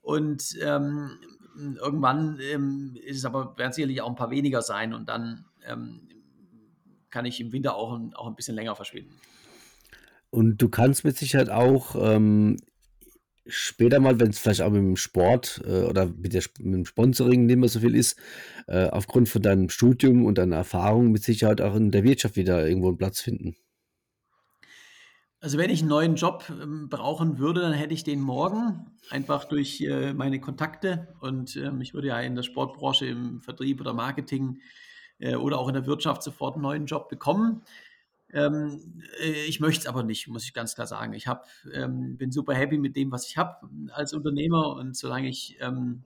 [0.03, 1.19] Und ähm,
[1.77, 5.45] irgendwann ähm, ist es aber, werden sicherlich auch ein paar weniger sein und dann
[7.11, 9.15] kann ich im Winter auch, auch ein bisschen länger verschwinden.
[10.31, 12.57] Und du kannst mit Sicherheit auch ähm,
[13.51, 16.87] später mal, wenn es vielleicht auch mit dem Sport äh, oder mit, der, mit dem
[16.87, 18.17] Sponsoring nicht mehr so viel ist,
[18.67, 22.67] äh, aufgrund von deinem Studium und deiner Erfahrung mit Sicherheit auch in der Wirtschaft wieder
[22.67, 23.57] irgendwo einen Platz finden.
[25.43, 29.45] Also wenn ich einen neuen Job ähm, brauchen würde, dann hätte ich den morgen, einfach
[29.45, 31.09] durch äh, meine Kontakte.
[31.21, 34.61] Und ähm, ich würde ja in der Sportbranche im Vertrieb oder Marketing
[35.19, 37.63] äh, oder auch in der Wirtschaft sofort einen neuen Job bekommen.
[38.33, 41.13] Ähm, äh, ich möchte es aber nicht, muss ich ganz klar sagen.
[41.13, 45.29] Ich hab, ähm, bin super happy mit dem, was ich habe als Unternehmer und solange
[45.29, 46.05] ich ähm,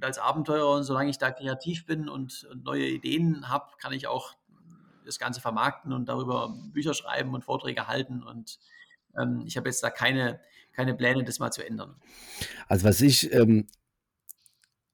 [0.00, 4.06] als Abenteurer und solange ich da kreativ bin und, und neue Ideen habe, kann ich
[4.06, 4.34] auch
[5.04, 8.22] das Ganze vermarkten und darüber Bücher schreiben und Vorträge halten.
[8.22, 8.58] Und
[9.16, 10.40] ähm, ich habe jetzt da keine,
[10.72, 11.96] keine Pläne, das mal zu ändern.
[12.68, 13.66] Also was ich ähm,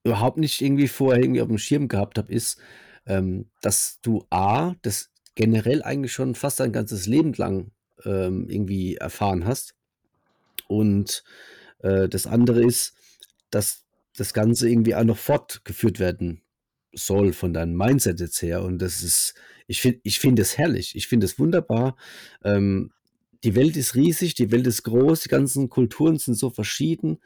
[0.03, 2.61] überhaupt nicht irgendwie vorher irgendwie auf dem Schirm gehabt habe, ist,
[3.05, 7.71] ähm, dass du A, das generell eigentlich schon fast dein ganzes Leben lang
[8.05, 9.75] ähm, irgendwie erfahren hast.
[10.67, 11.23] Und
[11.79, 12.93] äh, das andere ist,
[13.49, 16.41] dass das Ganze irgendwie auch noch fortgeführt werden
[16.93, 18.63] soll von deinem Mindset jetzt her.
[18.63, 19.33] Und das ist,
[19.67, 20.95] ich finde, ich finde es herrlich.
[20.95, 21.95] Ich finde es wunderbar.
[22.43, 22.91] Ähm,
[23.43, 27.19] die Welt ist riesig, die Welt ist groß, die ganzen Kulturen sind so verschieden.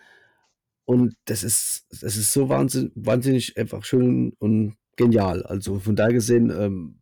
[0.85, 5.43] Und das ist, das ist so wahnsinnig, wahnsinnig einfach schön und genial.
[5.43, 6.99] Also von daher gesehen, ähm,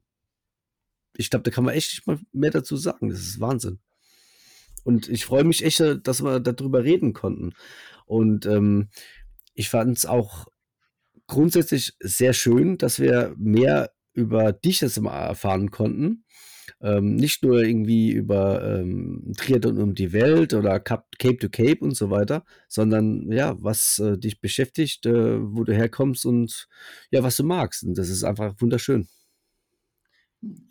[1.17, 3.09] ich glaube, da kann man echt nicht mal mehr dazu sagen.
[3.09, 3.79] Das ist Wahnsinn.
[4.83, 7.53] Und ich freue mich echt, dass wir darüber reden konnten.
[8.05, 8.89] Und ähm,
[9.53, 10.47] ich fand es auch
[11.27, 16.23] grundsätzlich sehr schön, dass wir mehr über dich jetzt mal erfahren konnten.
[16.81, 21.95] Ähm, nicht nur irgendwie über ähm, Triathlon um die Welt oder Cape to Cape und
[21.95, 26.67] so weiter, sondern ja, was äh, dich beschäftigt, äh, wo du herkommst und
[27.11, 27.83] ja, was du magst.
[27.83, 29.07] Und das ist einfach wunderschön.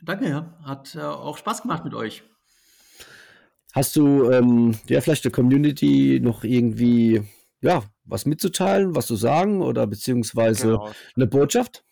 [0.03, 0.59] Danke, ja.
[0.63, 2.23] Hat äh, auch Spaß gemacht mit euch.
[3.73, 7.23] Hast du ähm, ja vielleicht der Community noch irgendwie
[7.61, 10.91] ja was mitzuteilen, was zu sagen oder beziehungsweise genau.
[11.17, 11.85] eine Botschaft?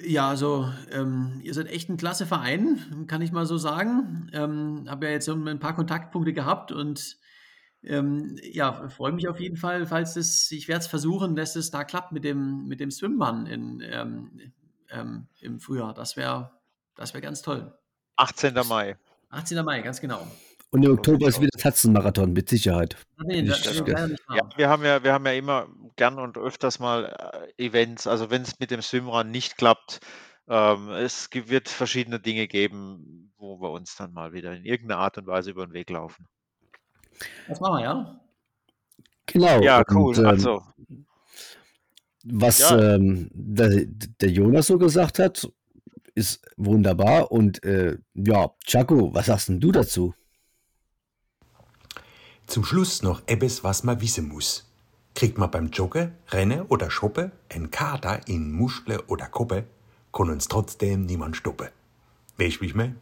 [0.00, 4.30] Ja, also ähm, ihr seid echt ein klasse Verein, kann ich mal so sagen.
[4.32, 7.18] Ähm, Habe ja jetzt ein paar Kontaktpunkte gehabt und
[7.82, 11.72] ähm, ja, freue mich auf jeden Fall, falls es, ich werde es versuchen, dass es
[11.72, 14.52] da klappt mit dem, mit dem Swimmann in, ähm,
[14.90, 15.94] ähm, im Frühjahr.
[15.94, 16.50] Das wäre
[16.98, 17.72] das wär ganz toll.
[18.16, 18.54] 18.
[18.68, 18.96] Mai.
[19.30, 19.64] 18.
[19.64, 20.26] Mai, ganz genau.
[20.70, 22.96] Und im Oktober ist wieder Tatzenmarathon, mit Sicherheit.
[23.24, 23.86] Nee, das, das ja,
[24.56, 28.06] wir, haben ja, wir haben ja immer gern und öfters mal äh, Events.
[28.06, 30.00] Also wenn es mit dem Swimrun nicht klappt,
[30.48, 35.16] ähm, es wird verschiedene Dinge geben, wo wir uns dann mal wieder in irgendeiner Art
[35.16, 36.26] und Weise über den Weg laufen.
[37.46, 38.20] Das machen wir, ja.
[39.26, 39.62] Genau.
[39.62, 40.16] Ja, cool.
[40.16, 40.62] Und, ähm, also.
[42.24, 42.94] Was ja.
[42.94, 43.86] ähm, der,
[44.20, 45.48] der, Jonas so gesagt hat,
[46.14, 47.30] ist wunderbar.
[47.30, 50.14] Und äh, ja, Chaco, was sagst denn du dazu?
[52.46, 54.64] Zum Schluss noch etwas, was man wissen muss.
[55.14, 59.64] Kriegt man beim Joggen, Rennen oder Shoppen ein Kater in Muschel oder Koppe,
[60.12, 61.68] kann uns trotzdem niemand stoppen.
[62.36, 62.96] Weißt du, wie ich mein?